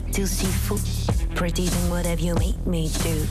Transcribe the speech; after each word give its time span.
Pourquoi 0.00 0.24
es-tu 0.24 0.26
si 0.26 0.46
fou? 0.46 0.78
Pretty 1.34 1.66
thing, 1.66 1.90
what 1.90 2.06
have 2.06 2.20
you 2.20 2.34
made 2.34 2.66
me 2.66 2.88
do? 3.02 3.26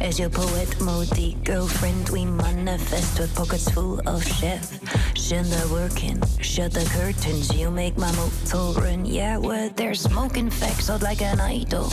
As 0.00 0.18
your 0.18 0.30
poet 0.30 0.80
moody 0.80 1.36
girlfriend, 1.44 2.08
we 2.10 2.24
manifest 2.24 3.18
with 3.18 3.34
pockets 3.34 3.70
full 3.70 4.00
of 4.06 4.24
chef. 4.24 4.70
The 5.30 5.68
working, 5.72 6.20
shut 6.42 6.72
the 6.72 6.84
curtains, 6.90 7.54
you 7.54 7.70
make 7.70 7.96
my 7.96 8.10
motor 8.16 8.80
run. 8.80 9.04
Yeah, 9.04 9.38
well, 9.38 9.70
there's 9.76 10.00
smoking 10.00 10.50
facts 10.50 10.90
out 10.90 11.02
like 11.02 11.22
an 11.22 11.40
idol. 11.40 11.88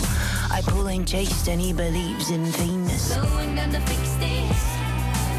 I 0.50 0.62
pull 0.66 0.88
and 0.88 1.08
chase, 1.08 1.48
and 1.48 1.62
he 1.62 1.72
believes 1.72 2.32
in 2.32 2.46
Venus. 2.46 3.14
Slowing 3.14 3.56
down 3.56 3.72
to 3.72 3.80
fix 3.82 4.16
this. 4.16 4.64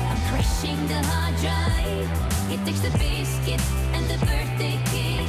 I'm 0.09 0.21
crashing 0.31 0.87
the 0.87 1.03
hard 1.07 1.35
drive. 1.43 2.53
It 2.53 2.65
takes 2.65 2.81
the 2.81 2.91
biscuit 2.97 3.61
and 3.95 4.07
the 4.09 4.19
birthday 4.25 4.79
cake. 4.93 5.28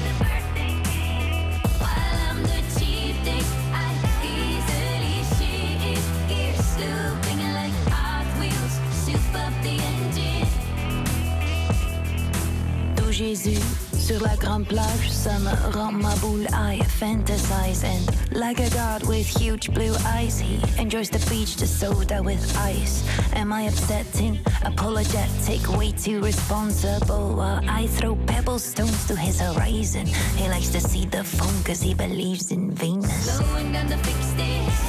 Jésus 13.19 13.59
sur 13.91 14.21
la 14.21 14.37
grande 14.37 14.65
plage, 14.65 15.11
ça 15.11 15.37
me 15.39 15.51
rend 15.73 15.91
ma 15.91 16.15
boule. 16.21 16.47
I 16.53 16.79
fantasize 16.87 17.83
and 17.83 18.09
like 18.31 18.61
a 18.61 18.69
god 18.69 19.05
with 19.09 19.27
huge 19.27 19.69
blue 19.73 19.93
eyes, 20.05 20.39
he 20.39 20.57
enjoys 20.81 21.09
the 21.09 21.19
beach, 21.29 21.57
the 21.57 21.67
soda 21.67 22.23
with 22.23 22.39
ice. 22.57 23.03
Am 23.35 23.51
I 23.51 23.63
upsetting? 23.63 24.39
Apologetic, 24.63 25.67
way 25.77 25.91
too 25.91 26.21
responsible. 26.21 27.35
While 27.35 27.61
I 27.67 27.87
throw 27.87 28.15
pebble 28.25 28.57
stones 28.57 29.05
to 29.07 29.17
his 29.17 29.41
horizon, 29.41 30.05
he 30.37 30.47
likes 30.47 30.69
to 30.69 30.79
see 30.79 31.05
the 31.05 31.25
phone 31.25 31.61
cause 31.65 31.81
he 31.81 31.93
believes 31.93 32.51
in 32.51 32.71
Venus. 32.71 33.35
Slowing 33.35 33.73
down 33.73 33.87
to 33.87 33.97
fix 33.97 34.31
this. 34.37 34.79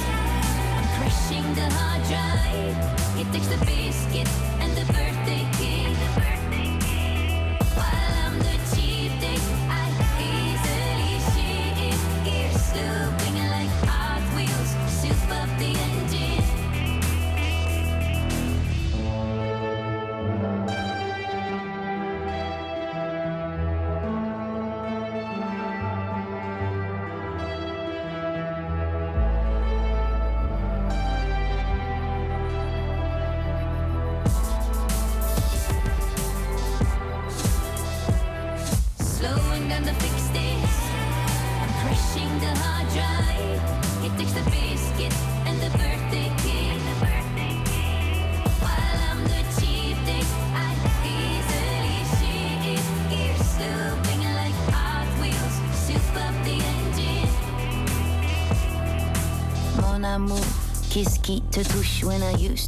I'm 0.77 0.87
crashing 1.01 1.55
the 1.57 1.69
hard 1.75 2.05
drive. 2.07 3.19
It 3.19 3.33
takes 3.33 3.49
the 3.49 3.59
biscuit 3.67 4.29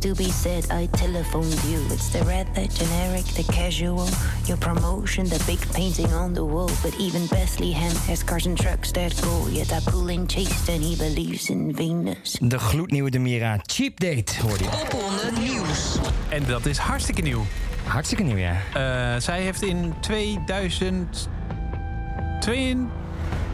to 0.03 0.15
be 0.15 0.31
said 0.31 0.71
I 0.71 0.87
telephoned 0.87 1.63
you? 1.65 1.81
It's 1.91 2.09
the 2.09 2.25
red, 2.25 2.53
the 2.55 2.67
generic, 2.67 3.25
the 3.37 3.45
casual, 3.53 4.09
your 4.47 4.59
promotion, 4.59 5.29
the 5.29 5.43
big 5.47 5.61
painting 5.73 6.13
on 6.13 6.35
the 6.35 6.45
wall. 6.45 6.71
But 6.83 6.95
even 6.99 7.27
Bethlehem 7.27 7.95
has 8.09 8.25
cars 8.25 8.47
and 8.47 8.59
trucks 8.59 8.91
that 8.93 9.21
go. 9.23 9.47
Yet 9.49 9.73
I 9.73 9.81
pull 9.91 10.11
and 10.11 10.29
chase 10.29 10.69
and 10.69 10.83
he 10.83 10.97
believes 10.97 11.51
in 11.51 11.75
Venus. 11.75 12.39
De 12.41 12.59
gloednieuwe 12.59 13.11
Demira 13.11 13.59
Cheap 13.63 14.01
Date 14.01 14.43
hoorde 14.43 14.65
je. 14.65 14.71
Opronde 14.83 15.41
nieuws. 15.41 15.99
En 16.29 16.45
dat 16.47 16.67
is 16.67 16.79
hartstikke 16.79 17.23
nieuw. 17.23 17.45
Hartstikke 17.85 18.23
nieuw, 18.23 18.37
ja. 18.37 18.57
Eh, 18.75 19.21
zij 19.21 19.41
heeft 19.43 19.63
in 19.63 19.95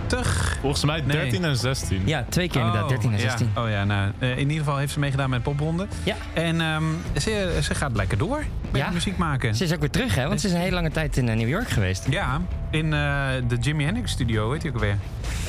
2022... 0.09 0.59
Volgens 0.61 0.85
mij 0.85 1.03
13 1.07 1.45
en 1.45 1.57
16. 1.57 2.03
Ja, 2.07 2.25
twee 2.29 2.49
keer 2.49 2.61
inderdaad, 2.61 2.89
13 2.89 3.13
en 3.13 3.17
ja. 3.19 3.23
16. 3.23 3.51
Oh 3.57 3.69
ja, 3.71 3.85
nou, 3.85 4.13
eh, 4.19 4.31
in 4.31 4.39
ieder 4.39 4.57
geval 4.59 4.77
heeft 4.77 4.93
ze 4.93 4.99
meegedaan 4.99 5.31
met 5.31 5.43
popronde. 5.43 5.87
Ja. 6.03 6.15
En 6.33 6.61
ehm, 6.61 6.83
ze, 7.21 7.59
ze 7.63 7.75
gaat 7.75 7.97
lekker 7.97 8.19
door 8.19 8.45
met 8.71 8.81
Ja. 8.81 8.91
muziek 8.91 9.17
maken. 9.17 9.55
Ze 9.55 9.65
is 9.65 9.73
ook 9.75 9.81
weer 9.81 9.91
terug, 9.91 10.15
hè? 10.15 10.29
Want 10.29 10.41
ze 10.41 10.47
is 10.47 10.53
een 10.53 10.59
hele 10.61 10.75
lange 10.75 10.91
tijd 10.91 11.17
in 11.17 11.29
eh, 11.29 11.37
New 11.37 11.49
York 11.49 11.69
geweest. 11.71 12.07
Ja, 12.11 12.41
in 12.71 12.93
eh, 12.93 13.27
de 13.49 13.57
Jimi 13.61 13.85
Hendrix 13.85 14.13
studio, 14.13 14.51
weet 14.51 14.63
je 14.63 14.69
ook 14.69 14.75
alweer? 14.75 14.97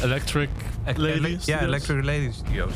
Electric 0.04 0.50
Lady 0.96 1.38
Ja. 1.46 1.60
Electric 1.62 2.04
Lady 2.06 2.30
Studios. 2.32 2.72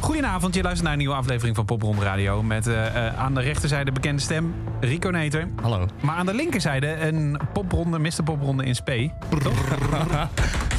Goedenavond, 0.00 0.54
je 0.54 0.60
luistert 0.62 0.84
naar 0.84 0.92
een 0.92 0.98
nieuwe 0.98 1.14
aflevering 1.14 1.56
van 1.56 1.64
Popronde 1.64 2.02
Radio. 2.02 2.42
Met 2.42 2.66
eh, 2.66 3.06
eh, 3.06 3.18
aan 3.18 3.34
de 3.34 3.40
rechterzijde 3.40 3.92
bekende 3.92 4.22
stem 4.22 4.54
Rico 4.80 5.10
Neter. 5.10 5.48
Hallo. 5.62 5.86
Maar 6.00 6.16
aan 6.16 6.26
de 6.26 6.34
linkerzijde 6.34 6.86
een 7.00 7.38
popronde, 7.52 7.98
Mr. 7.98 8.22
Popronde 8.24 8.64
in 8.64 8.74
spe. 8.74 9.10
Toch? 9.42 9.54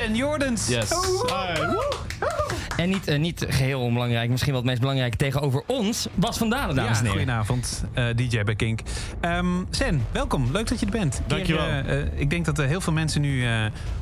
Sen 0.00 0.14
Jordans. 0.14 0.68
Yes. 0.68 0.88
En 2.76 2.88
niet, 2.88 3.08
eh, 3.08 3.18
niet 3.18 3.46
geheel 3.48 3.80
onbelangrijk, 3.80 4.30
misschien 4.30 4.50
wel 4.52 4.60
het 4.60 4.68
meest 4.70 4.80
belangrijke 4.80 5.16
tegenover 5.16 5.62
ons, 5.66 6.06
Bas 6.14 6.38
van 6.38 6.50
Dalen, 6.50 6.74
dames 6.76 6.90
Ja, 6.90 7.04
en 7.04 7.10
heren. 7.10 7.18
goedenavond, 7.18 7.84
eh, 7.92 8.04
DJ 8.16 8.42
bij 8.42 8.54
Kink. 8.54 8.80
Ehm, 9.20 9.46
Sen, 9.70 10.06
welkom. 10.12 10.52
Leuk 10.52 10.68
dat 10.68 10.80
je 10.80 10.86
er 10.86 10.92
bent. 10.92 11.20
Dankjewel. 11.26 11.66
eh, 11.66 12.00
eh, 12.00 12.06
ik 12.14 12.30
denk 12.30 12.44
dat 12.44 12.58
er 12.58 12.66
heel 12.66 12.80
veel 12.80 12.92
mensen 12.92 13.20
nu 13.20 13.44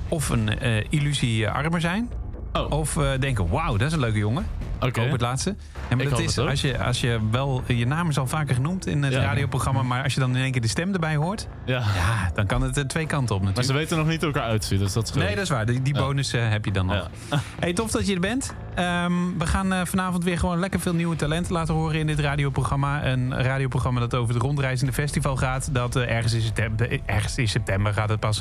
of 0.09 0.29
een 0.29 0.49
illusie 0.91 1.49
armer 1.49 1.81
zijn. 1.81 2.11
Oh. 2.57 2.71
Of 2.71 2.97
eh, 2.97 3.11
denken, 3.21 3.49
wauw, 3.49 3.77
dat 3.77 3.87
is 3.87 3.93
een 3.93 4.01
leuke 4.01 4.19
jongen. 4.19 4.47
Oké. 4.77 4.87
Ik 4.87 4.97
hoop 4.97 5.11
het 5.11 5.21
laatste. 5.21 5.51
En 5.89 5.97
maar 5.97 6.07
Ik 6.07 6.11
dat 6.11 6.19
is, 6.21 6.39
als 6.39 6.61
je, 6.61 6.79
als 6.85 7.01
je 7.01 7.19
wel, 7.31 7.63
je 7.67 7.87
naam 7.87 8.09
is 8.09 8.19
al 8.19 8.27
vaker 8.27 8.55
genoemd 8.55 8.87
in 8.87 9.03
het 9.03 9.13
Ja. 9.13 9.21
radioprogramma, 9.23 9.83
maar 9.83 10.03
als 10.03 10.15
je 10.15 10.21
dan 10.21 10.37
in 10.37 10.43
één 10.43 10.53
keer 10.53 10.61
de 10.61 10.69
stem 10.69 10.93
erbij 10.93 11.17
hoort, 11.17 11.49
Ja. 11.65 11.79
ja, 11.79 12.31
dan 12.35 12.47
kan 12.47 12.63
het 12.63 12.77
eh, 12.77 12.85
twee 12.85 13.07
kanten 13.07 13.35
op 13.35 13.43
Maar 13.43 13.51
ze 13.51 13.57
natuurlijk. 13.57 13.89
weten 13.89 13.99
nog 14.05 14.13
niet 14.13 14.23
hoe 14.23 14.33
elkaar 14.33 14.49
uitziet, 14.51 14.79
dus 14.79 14.93
dat 14.93 15.09
is. 15.09 15.15
Nee, 15.15 15.35
dat 15.35 15.45
is 15.45 15.49
waar. 15.49 15.67
Die, 15.67 15.83
die 15.83 15.95
bonus 15.95 16.33
eh, 16.33 16.49
heb 16.49 16.65
je 16.65 16.71
dan 16.73 16.87
nog. 16.87 17.09
Ja. 17.31 17.41
Hey, 17.61 17.73
tof 17.73 17.91
dat 17.91 18.07
je 18.07 18.15
er 18.15 18.21
bent. 18.21 18.55
Ehm, 18.75 19.13
we 19.39 19.47
gaan 19.47 19.87
vanavond 19.87 20.25
weer 20.25 20.39
gewoon 20.39 20.59
lekker 20.59 20.81
veel 20.81 20.95
nieuwe 20.95 21.17
talenten 21.17 21.53
laten 21.53 21.75
horen 21.75 21.99
in 22.01 22.07
dit 22.07 22.19
radioprogramma. 22.19 23.07
Een 23.07 23.43
radioprogramma 23.43 24.01
dat 24.01 24.15
over 24.15 24.35
het 24.35 24.43
rondreizende 24.43 24.93
festival 24.93 25.37
gaat. 25.37 25.69
Dat 25.75 25.97
ergens, 25.97 26.33
in 26.33 26.41
september, 26.41 27.01
ergens 27.07 27.39
in 27.39 27.49
september 27.49 27.93
gaat 27.93 28.09
het 28.09 28.21
pas 28.21 28.41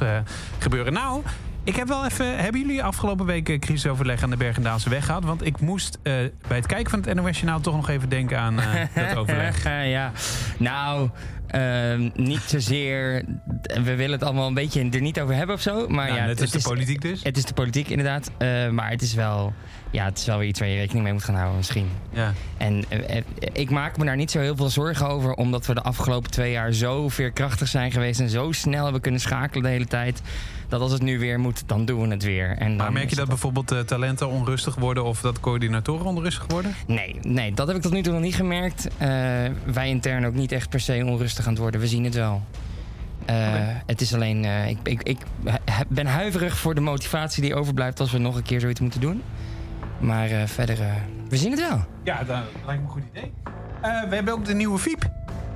gebeuren. 0.60 0.94
Nou, 0.94 1.22
ik 1.64 1.76
heb 1.76 1.88
wel 1.88 2.06
even... 2.06 2.38
Hebben 2.38 2.62
jullie 2.62 2.84
afgelopen 2.84 3.26
week 3.26 3.50
eh, 3.50 3.60
crisisoverleg 3.60 4.24
aan 4.24 4.30
de 4.30 4.38
Bergendaalse 4.38 4.90
weg 4.90 5.06
gehad? 5.06 5.24
Want 5.24 5.46
ik 5.46 5.60
moest 5.60 6.00
eh, 6.04 6.14
bij 6.48 6.58
het 6.58 6.66
kijken 6.66 6.90
van 6.90 7.00
het 7.02 7.14
NOS 7.14 7.40
Journaal 7.40 7.60
toch 7.60 7.76
nog 7.76 7.90
even 7.90 8.10
denken 8.10 8.40
aan 8.40 8.60
eh, 8.60 8.82
dat 9.08 9.18
overleg. 9.18 9.64
ja, 9.64 10.12
nou, 10.58 11.10
ehm, 11.48 12.10
niet 12.16 12.42
zozeer. 12.42 13.26
We 13.84 13.96
willen 13.96 14.12
het 14.12 14.24
allemaal 14.24 14.48
een 14.48 14.54
beetje 14.54 14.90
er 14.90 15.02
niet 15.02 15.20
over 15.20 15.36
hebben 15.36 15.56
of 15.56 15.62
zo. 15.62 15.88
Maar 15.88 16.08
Nou, 16.08 16.20
ja, 16.20 16.28
het 16.28 16.42
is 16.42 16.52
de 16.52 16.62
politiek 16.62 17.02
dus. 17.02 17.24
Het 17.24 17.38
is 17.38 17.46
de 17.46 17.54
politiek 17.54 17.90
inderdaad. 17.90 18.32
maar 18.72 18.90
het 18.90 19.02
is 19.02 19.14
wel. 19.14 19.54
Ja, 19.94 20.06
het 20.06 20.18
is 20.18 20.26
wel 20.26 20.38
weer 20.38 20.48
iets 20.48 20.60
waar 20.60 20.70
je 20.70 20.76
rekening 20.76 21.04
mee 21.04 21.14
moet 21.14 21.24
gaan 21.24 21.36
houden, 21.36 21.58
misschien. 21.58 21.90
Ja. 22.10 22.34
En 22.58 22.86
eh, 22.90 23.18
eh, 23.18 23.24
ik 23.54 23.70
maak 23.70 23.98
me 23.98 24.06
daar 24.06 24.16
niet 24.16 24.32
zo 24.32 24.40
heel 24.40 24.56
veel 24.56 24.70
zorgen 24.70 25.08
over, 25.08 25.34
omdat 25.34 25.66
we 25.66 25.74
de 25.74 25.82
afgelopen 25.82 26.32
twee 26.32 26.52
jaar 26.52 26.72
zo 26.72 27.10
veerkrachtig 27.10 27.68
zijn 27.68 27.92
geweest 27.92 28.20
en 28.20 28.30
zo 28.30 28.52
snel 28.52 28.84
hebben 28.84 29.02
kunnen 29.02 29.22
schakelen 29.22 29.64
de 29.64 29.70
hele 29.70 29.86
tijd. 29.86 30.22
Dat 30.68 30.82
als 30.82 30.92
het 30.92 31.02
nu 31.02 31.20
weer 31.20 31.40
moet, 31.40 31.64
dan 31.66 31.86
doen 31.86 32.02
we 32.02 32.08
het 32.08 32.24
weer. 32.24 32.58
En 32.58 32.76
Maar 32.76 32.92
merk 32.92 33.10
je 33.10 33.16
dat 33.16 33.28
bijvoorbeeld 33.28 33.72
eh, 33.72 33.80
talenten 33.80 34.30
onrustig 34.30 34.76
worden 34.76 35.04
of 35.04 35.22
dat 35.22 35.40
coördinatoren 35.40 36.06
onrustig 36.06 36.46
worden? 36.48 36.76
Nee, 36.88 37.20
nee, 37.22 37.54
dat 37.54 37.68
heb 37.68 37.76
ik 37.76 37.82
tot 37.82 37.92
nu 37.92 38.02
toe 38.02 38.14
nog 38.14 38.22
niet 38.22 38.36
gemerkt. 38.36 38.88
Wij 39.66 39.90
intern 39.90 40.26
ook 40.26 40.34
niet 40.34 40.52
echt 40.52 40.70
per 40.70 40.80
se 40.80 41.04
onrustig 41.06 41.46
aan 41.46 41.52
het 41.52 41.62
worden. 41.62 41.80
We 41.80 41.88
zien 41.88 42.04
het 42.04 42.16
wel. 42.16 42.44
Het 43.86 44.02
is 44.02 44.14
alleen, 44.14 44.46
ik, 44.84 45.04
ik, 45.04 45.18
ben 45.88 46.06
huiverig 46.06 46.58
voor 46.58 46.76
de 46.76 46.82
motivatie 46.82 47.42
die 47.42 47.56
overblijft 47.56 48.00
als 48.00 48.12
we 48.12 48.18
nog 48.18 48.36
een 48.36 48.44
keer 48.44 48.60
zoiets 48.60 48.80
moeten 48.80 49.02
doen. 49.02 49.22
Maar 50.04 50.30
eh, 50.30 50.48
verder, 50.48 50.82
eh, 50.82 50.92
we 51.30 51.38
zien 51.38 51.52
het 51.52 51.60
wel. 51.60 51.86
Ja, 52.04 52.18
dat 52.18 52.38
lijkt 52.66 52.82
me 52.82 52.88
een 52.88 52.94
goed 52.94 53.04
idee. 53.12 53.34
Eh, 53.82 54.04
we 54.10 54.16
hebben 54.16 54.34
ook 54.34 54.46
de 54.46 54.54
nieuwe 54.54 54.78
Fiep. 54.78 55.10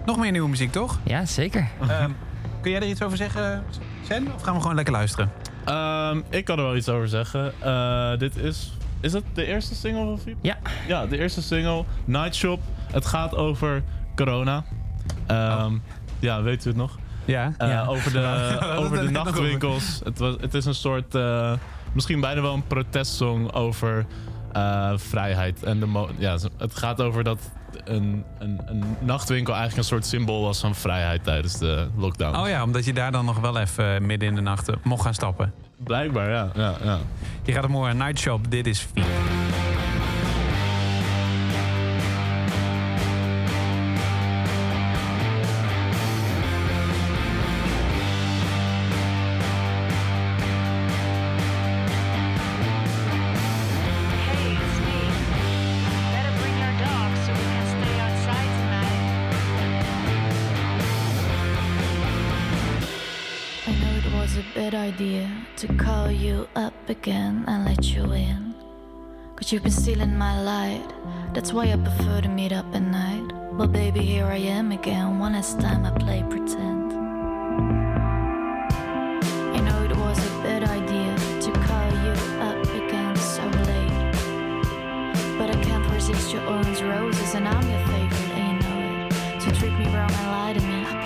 Nog 0.06 0.18
meer 0.18 0.32
nieuwe 0.32 0.50
muziek, 0.50 0.72
toch? 0.72 1.00
Ja, 1.04 1.26
zeker. 1.26 1.68
Ehm, 1.82 2.12
kun 2.62 2.72
jij 2.72 2.80
er 2.80 2.88
iets 2.88 3.02
over 3.02 3.18
zeggen, 3.18 3.64
Sen? 4.08 4.34
Of 4.36 4.42
gaan 4.42 4.54
we 4.54 4.62
gewoon 4.62 4.76
lekker 4.76 4.94
luisteren? 4.94 5.32
Ehm, 5.66 6.22
ik 6.30 6.46
kan 6.46 6.58
er 6.58 6.64
wel 6.64 6.76
iets 6.76 6.90
over 6.90 7.08
zeggen. 7.08 7.54
dit 8.20 8.36
is... 8.38 8.78
Is 9.00 9.12
dat 9.12 9.24
de 9.34 9.46
eerste 9.46 9.76
single 9.76 10.06
van 10.06 10.20
Fiep? 10.20 10.38
Ja. 10.42 10.58
Ja, 10.88 11.06
de 11.06 11.18
eerste 11.18 11.42
single. 11.42 11.84
Nightshop. 12.06 12.62
Het 12.92 13.06
gaat 13.06 13.36
over 13.36 13.84
corona. 14.16 14.64
Ehm, 15.28 15.66
oh. 15.66 15.80
Ja, 16.20 16.42
weet 16.42 16.66
u 16.66 16.68
het 16.68 16.78
nog? 16.78 16.98
Ja. 17.26 17.54
Over 17.88 18.12
de, 18.12 18.58
over 18.82 19.02
de 19.06 19.12
nachtwinkels. 19.12 20.02
Het, 20.04 20.20
was, 20.20 20.36
het 20.40 20.54
is 20.54 20.66
een 20.66 20.76
soort, 20.76 21.18
misschien 21.94 22.20
bijna 22.20 22.42
wel 22.42 22.54
een 22.54 22.68
protestsong 22.68 23.54
over 23.54 24.06
eh, 24.58 24.92
vrijheid. 24.96 25.64
En 25.64 25.80
de 25.80 26.08
ja, 26.18 26.38
het 26.58 26.76
gaat 26.76 27.02
over 27.02 27.24
dat 27.24 27.40
een, 27.84 28.24
een, 28.40 28.62
een, 28.66 28.84
nachtwinkel 29.00 29.54
eigenlijk 29.54 29.84
een 29.84 29.90
soort 29.94 30.06
symbool 30.06 30.42
was 30.42 30.60
van 30.60 30.76
vrijheid 30.76 31.24
tijdens 31.24 31.58
de 31.58 31.88
lockdown. 31.96 32.38
Oh 32.38 32.48
ja, 32.48 32.64
omdat 32.64 32.86
je 32.86 32.94
daar 32.94 33.12
dan 33.12 33.26
nog 33.26 33.40
wel 33.40 33.58
even 33.58 33.96
eh, 33.96 34.02
midden 34.02 34.28
in 34.28 34.36
de 34.36 34.42
nacht 34.42 34.70
mocht 34.84 35.02
gaan 35.02 35.14
stappen. 35.14 35.54
Blijkbaar, 35.78 36.30
ja. 36.30 36.52
ja, 36.56 36.76
ja. 36.84 37.00
Je 37.44 37.52
gaat 37.52 37.64
een 37.64 37.72
mooie 37.72 37.94
Nightshop, 37.94 38.52
dit 38.52 38.68
is 38.68 38.88
4. 38.94 39.47
you 66.18 66.48
up 66.56 66.74
again 66.90 67.44
and 67.48 67.66
let 67.66 67.84
you 67.94 68.04
in. 68.12 68.56
Cause 69.36 69.52
you've 69.52 69.62
been 69.62 69.72
stealing 69.72 70.18
my 70.18 70.42
light, 70.42 70.90
that's 71.34 71.54
why 71.54 71.72
I 71.72 71.78
prefer 71.78 72.22
to 72.22 72.28
meet 72.28 72.52
up 72.52 72.66
at 72.74 72.82
night. 72.82 73.32
But 73.54 73.72
baby, 73.72 74.02
here 74.02 74.26
I 74.26 74.38
am 74.38 74.72
again, 74.72 75.20
one 75.20 75.34
last 75.34 75.62
time 75.62 75.86
I 75.86 75.92
play 75.92 76.24
pretend. 76.28 76.92
You 79.56 79.62
know, 79.62 79.84
it 79.84 79.96
was 79.96 80.18
a 80.18 80.30
bad 80.42 80.64
idea 80.64 81.16
to 81.46 81.52
call 81.68 81.90
you 82.04 82.14
up 82.42 82.66
again 82.82 83.16
so 83.16 83.44
late. 83.70 84.14
But 85.38 85.56
I 85.56 85.64
can't 85.64 85.88
resist 85.94 86.34
your 86.34 86.44
orange 86.48 86.82
roses, 86.82 87.36
and 87.36 87.48
I'm 87.48 87.70
your 87.70 87.86
favorite, 87.88 88.32
and 88.32 88.64
you 88.64 88.70
know 88.70 89.36
it. 89.36 89.42
So 89.44 89.52
treat 89.52 89.74
me 89.78 89.86
wrong 89.86 90.12
and 90.12 90.28
lie 90.32 90.54
to 90.54 90.62
me. 90.62 90.97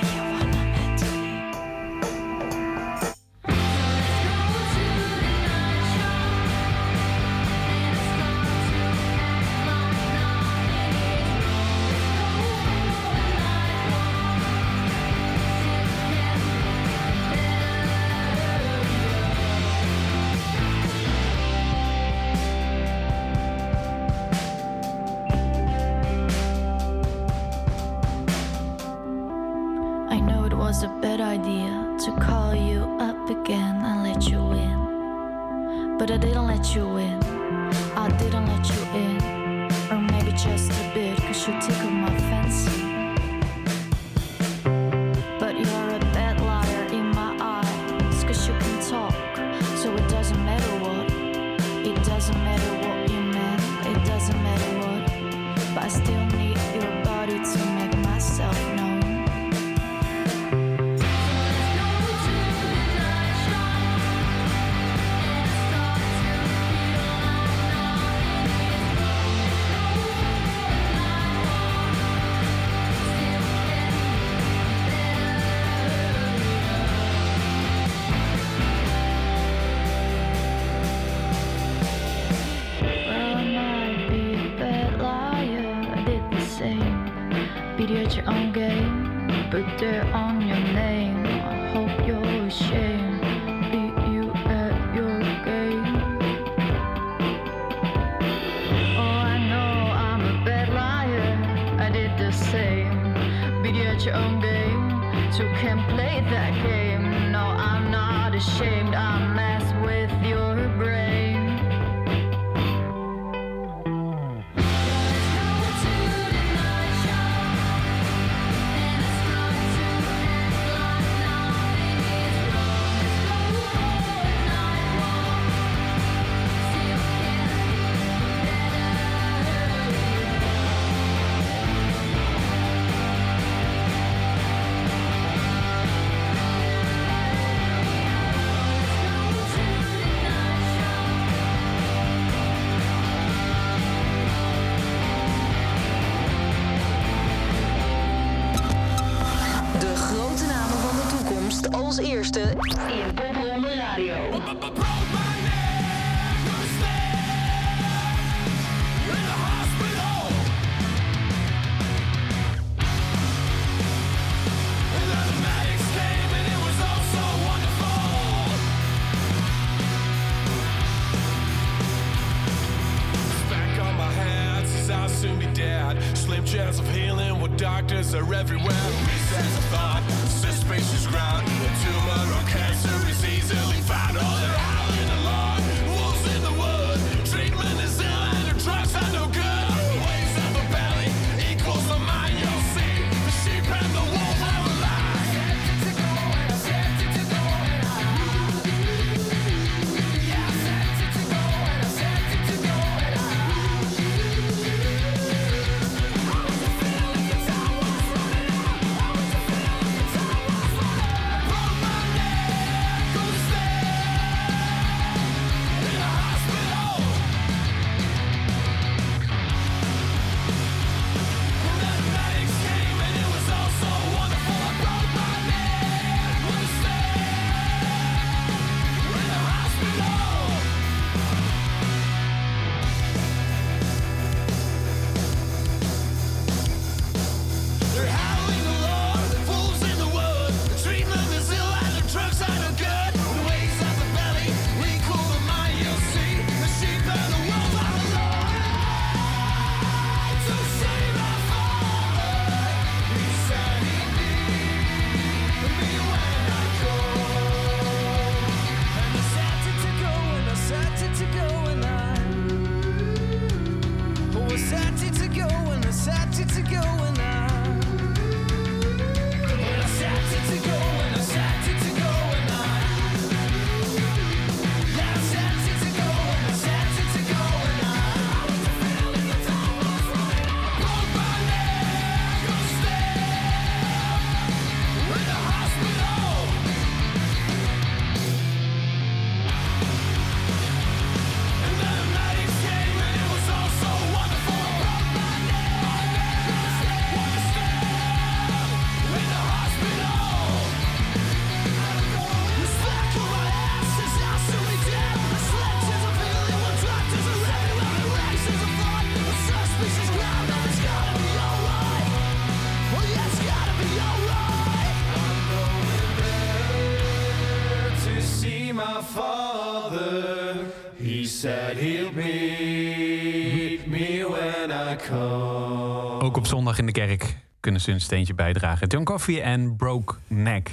Kerk 327.08 327.38
kunnen 327.60 327.82
ze 327.82 327.92
een 327.92 328.02
steentje 328.02 328.34
bijdragen. 328.34 328.88
John 328.88 329.04
Coffee 329.04 329.42
en 329.42 329.76
Broke 329.76 330.16
Neck. 330.28 330.70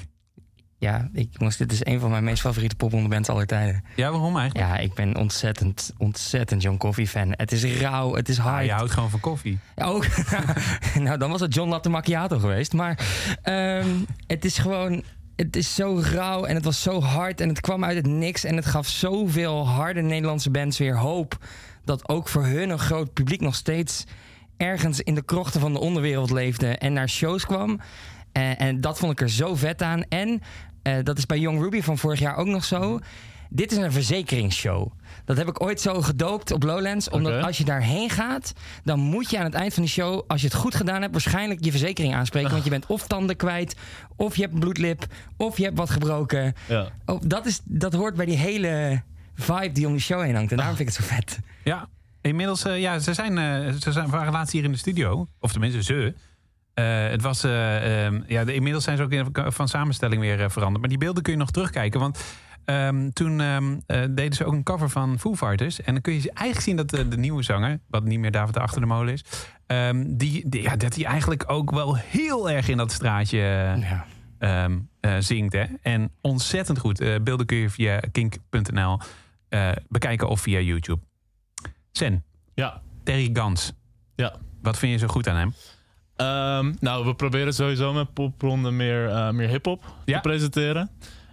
Ja, 0.78 1.08
ik 1.12 1.28
moest, 1.38 1.58
dit 1.58 1.72
is 1.72 1.84
een 1.84 2.00
van 2.00 2.10
mijn 2.10 2.24
meest 2.24 2.40
favoriete 2.40 2.76
poprondebands 2.76 3.28
aller 3.28 3.46
tijden. 3.46 3.84
Ja, 3.96 4.10
waarom 4.10 4.36
eigenlijk? 4.36 4.70
Ja, 4.70 4.78
ik 4.78 4.94
ben 4.94 5.16
ontzettend, 5.16 5.92
ontzettend 5.96 6.62
John 6.62 6.76
Coffee 6.76 7.08
fan. 7.08 7.32
Het 7.36 7.52
is 7.52 7.64
rauw, 7.64 8.14
het 8.14 8.28
is 8.28 8.38
hard. 8.38 8.58
Ah, 8.58 8.64
je 8.64 8.72
houdt 8.72 8.90
gewoon 8.90 9.10
van 9.10 9.20
koffie. 9.20 9.58
Ja, 9.76 9.84
Ook. 9.84 10.06
nou, 11.04 11.18
dan 11.18 11.30
was 11.30 11.40
het 11.40 11.54
John 11.54 11.70
Latte 11.70 11.88
Macchiato 11.88 12.38
geweest. 12.38 12.72
Maar 12.72 12.98
ehm, 13.42 13.88
het 14.26 14.44
is 14.44 14.58
gewoon... 14.58 15.02
Het 15.36 15.56
is 15.56 15.74
zo 15.74 16.00
rauw 16.12 16.44
en 16.44 16.54
het 16.54 16.64
was 16.64 16.82
zo 16.82 17.00
hard 17.00 17.40
en 17.40 17.48
het 17.48 17.60
kwam 17.60 17.84
uit 17.84 17.96
het 17.96 18.06
niks. 18.06 18.44
En 18.44 18.56
het 18.56 18.66
gaf 18.66 18.88
zoveel 18.88 19.68
harde 19.68 20.00
Nederlandse 20.00 20.50
bands 20.50 20.78
weer 20.78 20.98
hoop... 20.98 21.36
dat 21.84 22.08
ook 22.08 22.28
voor 22.28 22.44
hun 22.44 22.70
een 22.70 22.78
groot 22.78 23.12
publiek 23.12 23.40
nog 23.40 23.54
steeds... 23.54 24.04
ergens 24.58 25.00
in 25.00 25.14
de 25.14 25.24
krochten 25.24 25.60
van 25.60 25.72
de 25.72 25.78
onderwereld 25.78 26.30
leefde 26.30 26.66
en 26.66 26.92
naar 26.92 27.08
shows 27.08 27.46
kwam. 27.46 27.80
Eh, 28.32 28.60
en 28.60 28.80
dat 28.80 28.98
vond 28.98 29.12
ik 29.12 29.20
er 29.20 29.30
zo 29.30 29.54
vet 29.54 29.82
aan. 29.82 30.02
En 30.08 30.40
eh, 30.82 30.94
dat 31.02 31.18
is 31.18 31.26
bij 31.26 31.38
Young 31.38 31.60
Ruby 31.60 31.80
van 31.80 31.98
vorig 31.98 32.18
jaar 32.18 32.36
ook 32.36 32.46
nog 32.46 32.64
zo. 32.64 32.98
Dit 33.50 33.72
is 33.72 33.78
een 33.78 33.92
verzekeringsshow. 33.92 34.92
Dat 35.24 35.36
heb 35.36 35.48
ik 35.48 35.62
ooit 35.62 35.80
zo 35.80 36.02
gedoopt 36.02 36.50
op 36.50 36.62
Lowlands. 36.62 37.10
Omdat 37.10 37.42
als 37.42 37.58
je 37.58 37.64
daarheen 37.64 38.10
gaat, 38.10 38.52
dan 38.84 39.00
moet 39.00 39.30
je 39.30 39.38
aan 39.38 39.44
het 39.44 39.54
eind 39.54 39.74
van 39.74 39.82
de 39.82 39.88
show, 39.88 40.22
als 40.26 40.40
je 40.40 40.46
het 40.46 40.56
goed 40.56 40.74
gedaan 40.74 41.00
hebt, 41.00 41.12
waarschijnlijk 41.12 41.64
je 41.64 41.70
verzekering 41.70 42.14
aanspreken. 42.14 42.50
Want 42.50 42.64
je 42.64 42.70
bent 42.70 42.86
of 42.86 43.06
tanden 43.06 43.36
kwijt, 43.36 43.76
of 44.16 44.36
je 44.36 44.42
hebt 44.42 44.54
een 44.54 44.60
bloedlip, 44.60 45.06
of 45.36 45.56
je 45.56 45.64
hebt 45.64 45.78
wat 45.78 45.90
gebroken. 45.90 46.54
Ja. 46.68 46.88
Oh, 47.06 47.20
dat, 47.24 47.46
is, 47.46 47.60
dat 47.64 47.92
hoort 47.92 48.14
bij 48.14 48.26
die 48.26 48.36
hele 48.36 49.02
vibe 49.34 49.72
die 49.72 49.86
om 49.86 49.92
die 49.92 50.02
show 50.02 50.22
heen 50.22 50.34
hangt. 50.34 50.50
En 50.50 50.56
daarom 50.56 50.76
vind 50.76 50.88
ik 50.88 50.96
het 50.96 51.04
zo 51.06 51.14
vet. 51.14 51.38
Ja, 51.64 51.88
inmiddels, 52.28 52.64
eh, 52.64 52.80
ja, 52.80 52.98
ze, 52.98 53.14
zijn, 53.14 53.38
eh, 53.38 53.72
ze 53.80 53.92
zijn, 53.92 54.10
waren 54.10 54.32
laatst 54.32 54.52
hier 54.52 54.64
in 54.64 54.72
de 54.72 54.78
studio. 54.78 55.26
Of 55.40 55.52
tenminste, 55.52 55.82
ze. 55.82 56.14
Eh, 56.74 57.08
het 57.08 57.22
was, 57.22 57.44
eh, 57.44 58.04
ehm, 58.06 58.20
ja, 58.26 58.44
de- 58.44 58.54
inmiddels 58.54 58.84
zijn 58.84 58.96
ze 58.96 59.02
ook 59.02 59.12
in- 59.12 59.26
van 59.32 59.68
samenstelling 59.68 60.20
weer 60.20 60.50
veranderd. 60.50 60.80
Maar 60.80 60.88
die 60.88 60.98
beelden 60.98 61.22
kun 61.22 61.32
je 61.32 61.38
nog 61.38 61.50
terugkijken. 61.50 62.00
Want 62.00 62.24
ehm, 62.64 63.10
toen 63.10 63.40
ehm, 63.40 63.76
eh, 63.86 64.00
deden 64.10 64.32
ze 64.32 64.44
ook 64.44 64.52
een 64.52 64.62
cover 64.62 64.90
van 64.90 65.18
Foo 65.18 65.34
Fighters. 65.36 65.80
En 65.80 65.92
dan 65.92 66.02
kun 66.02 66.12
je 66.12 66.20
eigenlijk 66.32 66.60
zien 66.60 66.76
dat 66.76 66.90
de, 66.90 67.08
de 67.08 67.16
nieuwe 67.16 67.42
zanger, 67.42 67.78
wat 67.86 68.04
niet 68.04 68.18
meer 68.18 68.30
David 68.30 68.54
de 68.54 68.60
Achter 68.60 68.80
de 68.80 68.86
Molen 68.86 69.12
is, 69.12 69.24
die, 70.06 70.48
die- 70.48 70.62
ja, 70.62 70.76
dat 70.76 70.94
hij 70.94 71.04
eigenlijk 71.04 71.44
ook 71.46 71.70
wel 71.70 71.96
heel 71.96 72.50
erg 72.50 72.68
in 72.68 72.76
dat 72.76 72.92
straatje 72.92 73.38
Ja. 74.38 74.68
zingt. 75.20 75.52
Hè? 75.52 75.64
En 75.82 76.10
ontzettend 76.20 76.78
goed. 76.78 76.98
Beelden 77.22 77.46
kun 77.46 77.56
je 77.56 77.70
via 77.70 78.00
kink.nl 78.12 79.00
bekijken 79.88 80.28
of 80.28 80.40
via 80.40 80.58
YouTube. 80.60 81.00
Sen, 81.92 82.24
Ja. 82.54 82.80
Terry 83.04 83.30
Gans. 83.32 83.72
Ja. 84.14 84.34
Wat 84.62 84.78
vind 84.78 84.92
je 84.92 84.98
zo 84.98 85.06
goed 85.06 85.28
aan 85.28 85.36
hem? 85.36 85.54
Ehm, 86.16 86.74
nou, 86.80 87.04
we 87.06 87.14
proberen 87.14 87.54
sowieso 87.54 87.92
met 87.92 88.12
popronde 88.12 88.70
meer, 88.70 89.08
eh, 89.08 89.30
meer 89.30 89.48
hip-hop 89.48 89.84
Ja. 90.04 90.14
te 90.14 90.28
presenteren. 90.28 90.90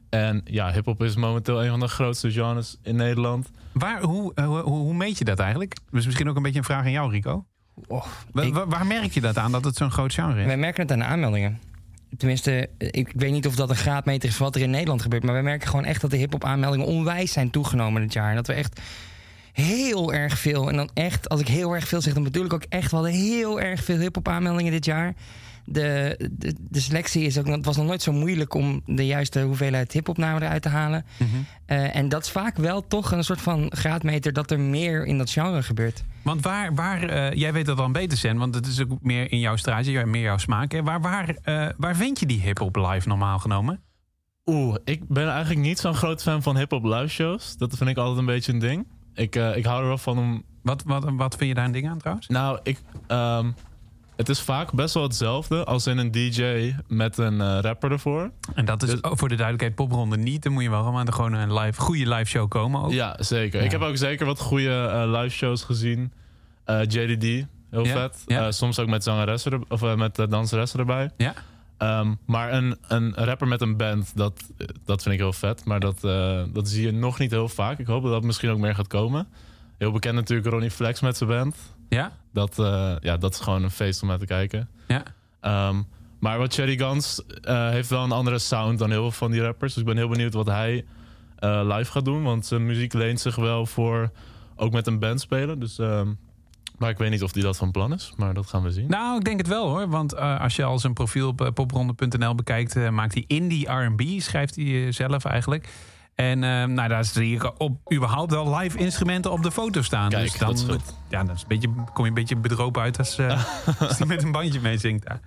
En 0.10 0.42
ja, 0.44 0.72
hip-hop 0.72 1.04
is 1.04 1.16
momenteel 1.16 1.64
een 1.64 1.70
van 1.70 1.80
de 1.80 1.88
grootste 1.88 2.32
genres 2.32 2.78
in 2.84 2.96
Nederland. 2.96 3.50
Waar, 3.74 4.02
hoe, 4.02 4.32
eh, 4.36 4.46
hoe, 4.48 4.60
hoe 4.62 4.94
meet 4.94 5.18
je 5.18 5.24
dat 5.26 5.40
eigenlijk? 5.40 5.76
Dus 5.92 6.06
misschien 6.06 6.30
ook 6.30 6.36
een 6.36 6.44
beetje 6.44 6.58
een 6.60 6.66
vraag 6.66 6.86
aan 6.86 6.92
jou, 6.92 7.12
Rico. 7.12 7.46
Och, 7.88 8.26
Wa- 8.32 8.42
ik- 8.42 8.54
wa- 8.54 8.68
waar 8.68 8.86
merk 8.86 9.12
je 9.12 9.22
dat 9.22 9.38
aan, 9.38 9.52
dat 9.52 9.64
het 9.64 9.76
zo'n 9.76 9.92
groot 9.92 10.14
genre 10.14 10.40
is? 10.40 10.46
Wij 10.46 10.58
merken 10.58 10.82
het 10.82 10.92
aan 10.92 11.00
de 11.00 11.06
aanmeldingen. 11.06 11.60
Tenminste, 12.18 12.70
ik, 12.78 13.12
weet 13.16 13.32
niet 13.32 13.48
of 13.48 13.56
dat 13.56 13.70
een 13.70 13.76
graadmeter 13.76 14.30
is 14.30 14.36
van 14.36 14.46
wat 14.46 14.56
er 14.56 14.62
in 14.62 14.70
Nederland 14.70 15.02
gebeurt. 15.02 15.24
Maar 15.24 15.34
wij 15.34 15.44
merken 15.44 15.68
gewoon 15.70 15.86
echt 15.86 16.02
dat 16.02 16.12
de 16.12 16.18
hip-hop 16.18 16.44
aanmeldingen 16.44 16.86
onwijs 16.86 17.32
zijn 17.32 17.50
toegenomen 17.50 18.02
dit 18.02 18.14
jaar. 18.14 18.30
En 18.30 18.36
dat 18.36 18.48
we 18.48 18.54
echt 18.54 18.82
heel 19.56 20.14
erg 20.14 20.40
veel. 20.40 20.70
En 20.70 20.76
dan 20.76 20.90
echt, 20.94 21.30
als 21.30 21.40
ik 21.40 21.48
heel 21.48 21.74
erg 21.74 21.88
veel 21.88 22.02
zeg, 22.02 22.14
dan 22.14 22.24
bedoel 22.24 22.46
ik 22.46 22.54
ook 22.54 22.66
echt 22.70 22.92
wel 22.92 23.04
heel 23.04 23.62
erg 23.62 23.84
veel 23.84 23.98
hip-hop 23.98 24.28
aanmeldingen 24.28 24.72
dit 24.72 24.86
jaar. 24.86 25.14
De, 25.66 26.16
de, 26.32 26.56
de 26.60 26.80
selectie 26.80 27.24
is 27.24 27.38
ook, 27.38 27.48
het 27.48 27.66
was 27.66 27.78
nog 27.78 27.86
nooit 27.86 28.02
zo 28.02 28.12
moeilijk 28.12 28.54
om 28.54 28.82
de 28.86 29.06
juiste 29.06 29.42
hoeveelheid 29.42 29.92
hip-hop 29.92 30.18
namen 30.18 30.42
eruit 30.42 30.62
te 30.62 30.70
halen. 30.70 31.06
Mhm. 31.18 31.30
Eh, 31.66 31.96
en 31.96 32.10
dat 32.10 32.24
is 32.24 32.32
vaak 32.32 32.58
wel 32.58 32.88
toch 32.88 33.12
een 33.12 33.24
soort 33.24 33.42
van 33.42 33.72
graadmeter 33.76 34.34
dat 34.34 34.52
er 34.52 34.60
meer 34.60 35.06
in 35.06 35.18
dat 35.18 35.30
genre 35.30 35.64
gebeurt. 35.64 36.04
Want 36.22 36.42
waar, 36.42 36.76
waar 36.76 37.04
eh, 37.04 37.40
jij 37.40 37.54
weet 37.54 37.66
dat 37.66 37.78
dan 37.78 37.92
beter, 37.92 38.18
Sen, 38.18 38.38
want 38.38 38.56
het 38.56 38.68
is 38.68 38.82
ook 38.82 38.98
meer 39.02 39.32
in 39.32 39.40
jouw 39.40 39.56
straatje, 39.56 40.06
meer 40.06 40.22
jouw 40.22 40.38
smaak. 40.38 40.72
Hè? 40.72 40.84
Waar, 40.84 41.02
waar, 41.02 41.36
eh, 41.42 41.68
waar 41.78 41.96
vind 41.96 42.20
je 42.20 42.26
die 42.26 42.42
hip-hop 42.42 42.76
live 42.76 43.08
normaal 43.08 43.40
genomen? 43.40 43.82
Oeh, 44.46 44.76
ik 44.84 45.08
ben 45.08 45.30
eigenlijk 45.30 45.60
niet 45.60 45.80
zo'n 45.80 45.96
groot 45.96 46.22
fan 46.22 46.42
van 46.42 46.58
hip-hop 46.58 46.84
live 46.84 47.08
shows. 47.08 47.58
Dat 47.58 47.78
vind 47.78 47.90
ik 47.90 47.98
altijd 47.98 48.18
een 48.18 48.26
beetje 48.26 48.54
een 48.54 48.60
ding. 48.60 48.88
Ik, 49.16 49.36
eh, 49.36 49.58
ik 49.58 49.66
hou 49.66 49.82
er 49.82 49.88
wel 49.88 49.98
van 49.98 50.18
om. 50.18 50.44
Wat, 50.62 50.84
wat, 50.86 51.04
wat 51.16 51.36
vind 51.36 51.50
je 51.50 51.56
daar 51.56 51.66
een 51.66 51.72
ding 51.72 51.90
aan 51.90 51.98
trouwens? 51.98 52.28
Nou, 52.28 52.60
ik. 52.64 52.80
ehm, 53.08 53.52
het 54.16 54.30
is 54.30 54.42
vaak 54.42 54.74
best 54.74 54.94
wel 54.94 55.04
hetzelfde 55.04 55.64
als 55.64 55.88
in 55.88 55.98
een 55.98 56.12
DJ 56.12 56.74
met 56.88 57.18
een 57.18 57.42
eh, 57.42 57.58
rapper 57.62 57.92
ervoor. 57.92 58.32
En 58.56 58.66
dat 58.66 58.84
is 58.84 58.90
Dus- 58.90 59.02
oh, 59.02 59.12
voor 59.16 59.30
de 59.30 59.36
duidelijkheid 59.36 59.76
popronde 59.76 60.18
niet. 60.18 60.44
Dan 60.44 60.52
moet 60.54 60.64
je 60.64 60.70
wel 60.70 60.84
gewoon, 60.84 61.14
gewoon 61.14 61.34
een 61.34 61.54
live, 61.54 61.82
goede 61.82 62.10
live 62.10 62.26
show 62.30 62.50
komen 62.50 62.82
ook. 62.84 62.92
Ja, 62.92 63.16
zeker. 63.20 63.60
Ja. 63.60 63.66
Ik 63.66 63.72
heb 63.72 63.82
ook 63.82 63.98
zeker 63.98 64.26
wat 64.26 64.40
goede 64.40 64.70
eh, 64.92 65.04
live 65.22 65.36
shows 65.36 65.64
gezien. 65.64 66.12
JDD, 66.88 67.24
heel 67.70 67.86
Ja, 67.86 67.92
vet. 67.92 68.24
ja. 68.26 68.52
Soms 68.52 68.80
ook 68.80 68.88
met 68.88 69.04
zangeressen 69.04 69.52
er- 69.52 69.60
of 69.70 69.96
met 69.96 70.26
danseressen 70.30 70.80
erbij. 70.80 71.10
Ja? 71.18 71.34
Ehm, 71.78 72.14
maar 72.26 72.54
een, 72.54 72.78
een 72.88 73.14
rapper 73.14 73.48
met 73.48 73.62
een 73.62 73.78
band, 73.78 74.12
dat, 74.16 74.42
dat 74.86 75.02
vind 75.04 75.16
ik 75.16 75.22
heel 75.22 75.34
vet. 75.34 75.66
Maar 75.66 75.80
dat, 75.80 76.04
eh, 76.04 76.44
dat 76.54 76.70
zie 76.70 76.86
je 76.86 76.92
nog 76.92 77.20
niet 77.20 77.32
heel 77.32 77.50
vaak. 77.50 77.80
Ik 77.80 77.88
hoop 77.88 78.04
dat 78.04 78.12
dat 78.12 78.24
misschien 78.24 78.50
ook 78.50 78.58
meer 78.58 78.76
gaat 78.76 78.88
komen. 78.88 79.28
Heel 79.78 79.92
bekend 79.92 80.16
natuurlijk 80.16 80.50
Ronnie 80.50 80.72
Flex 80.72 81.00
met 81.00 81.18
zijn 81.18 81.30
band. 81.30 81.56
Ja? 81.90 82.12
Dat, 82.34 82.60
eh, 82.60 82.96
ja, 83.00 83.18
dat 83.18 83.34
is 83.34 83.40
gewoon 83.40 83.64
een 83.64 83.72
feest 83.72 84.02
om 84.02 84.08
naar 84.08 84.18
te 84.18 84.26
kijken. 84.26 84.70
Ja. 84.88 85.04
Ehm, 85.42 85.82
maar 86.20 86.38
wat 86.38 86.54
Cherry 86.54 86.78
Gans 86.78 87.26
eh, 87.42 87.70
heeft 87.70 87.90
wel 87.90 88.04
een 88.04 88.12
andere 88.12 88.40
sound 88.40 88.80
dan 88.80 88.90
heel 88.90 89.02
veel 89.02 89.12
van 89.12 89.32
die 89.32 89.42
rappers. 89.42 89.74
Dus 89.74 89.82
ik 89.82 89.88
ben 89.88 89.98
heel 89.98 90.10
benieuwd 90.10 90.34
wat 90.34 90.48
hij 90.48 90.86
live 91.64 91.92
gaat 91.92 92.06
doen. 92.06 92.24
Want 92.24 92.46
zijn 92.46 92.66
muziek 92.66 92.94
leent 92.94 93.20
zich 93.20 93.36
wel 93.36 93.66
voor 93.66 94.12
ook 94.56 94.72
met 94.72 94.88
een 94.88 95.00
band 95.00 95.22
spelen. 95.22 95.60
Dus, 95.60 95.80
ehm, 95.80 96.08
maar 96.78 96.90
ik 96.90 96.98
weet 96.98 97.10
niet 97.10 97.24
of 97.24 97.32
die 97.32 97.44
dat 97.44 97.58
van 97.58 97.72
plan 97.72 97.94
is. 97.94 98.14
Maar 98.16 98.34
dat 98.34 98.48
gaan 98.48 98.64
we 98.64 98.72
zien. 98.72 98.88
Nou, 98.88 99.18
ik 99.18 99.24
denk 99.24 99.38
het 99.38 99.48
wel 99.48 99.70
hoor. 99.70 99.90
Want 99.90 100.14
eh, 100.14 100.42
als 100.42 100.56
je 100.56 100.64
al 100.64 100.80
zijn 100.80 100.94
profiel 100.94 101.28
op 101.28 101.42
eh, 101.42 101.52
popronde.nl 101.52 102.36
bekijkt, 102.36 102.76
eh, 102.76 102.90
maakt 102.90 103.14
hij 103.14 103.24
indie 103.28 103.72
R&B, 103.72 104.02
schrijft 104.18 104.56
hij 104.56 104.92
zelf 104.92 105.26
eigenlijk. 105.26 105.68
En 106.16 106.40
nou, 106.74 106.88
daar 106.88 107.06
zie 107.06 107.36
ik 107.36 107.54
op, 107.58 107.94
überhaupt 107.94 108.32
wel 108.32 108.56
live 108.58 108.78
instrumenten 108.78 109.32
op 109.32 109.44
de 109.44 109.52
foto 109.52 109.82
staan. 109.82 110.10
Kijk, 110.10 110.24
dus 110.24 110.38
dan, 110.38 110.48
dat 110.50 110.58
is 110.58 110.64
goed. 110.64 110.96
Ja, 111.10 111.24
dat 111.24 111.36
is 111.36 111.42
een 111.42 111.48
beetje, 111.48 111.70
kom 111.94 112.04
je 112.04 112.10
een 112.10 112.14
beetje 112.14 112.36
bedropen 112.36 112.82
uit 112.82 112.98
als, 112.98 113.20
als 113.80 113.98
hij 113.98 114.08
met 114.08 114.24
een 114.24 114.32
bandje 114.32 114.60
meezingt. 114.60 115.06
daar. 115.06 115.20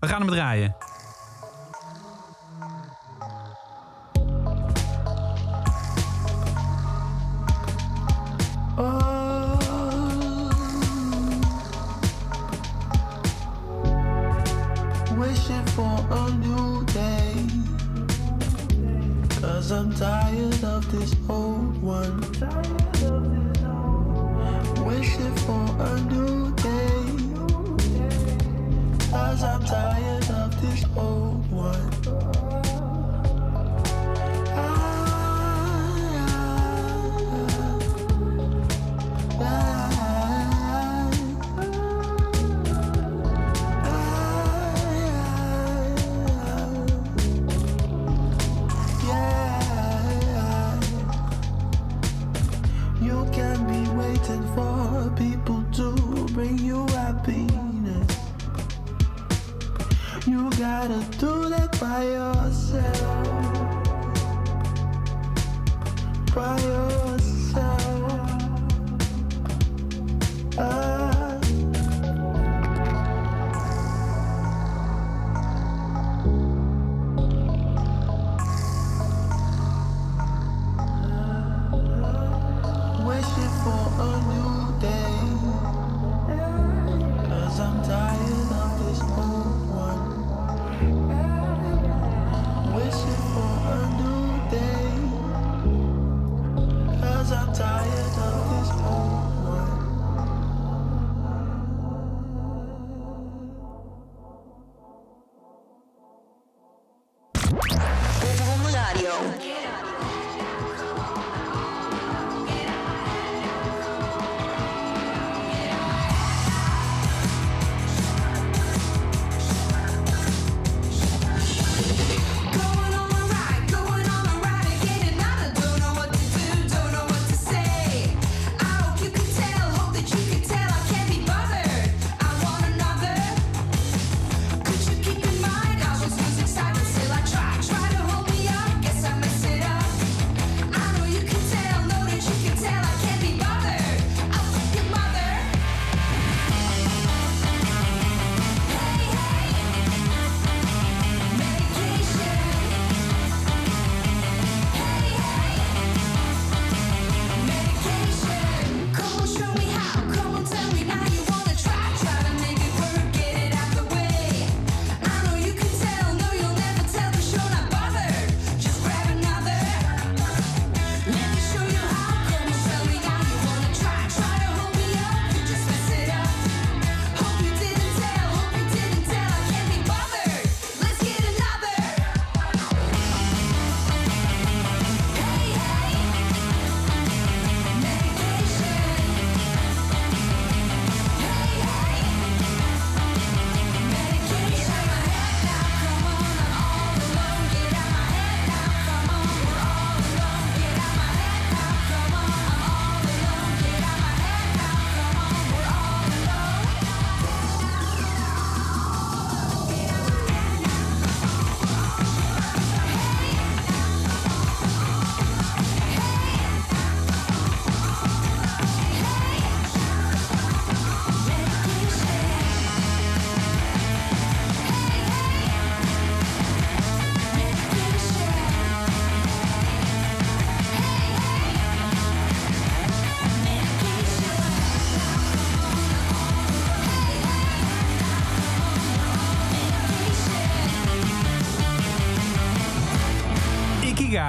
We 0.00 0.08
gaan 0.08 0.20
hem 0.20 0.30
draaien. 0.30 0.76
Oh. 21.28 21.33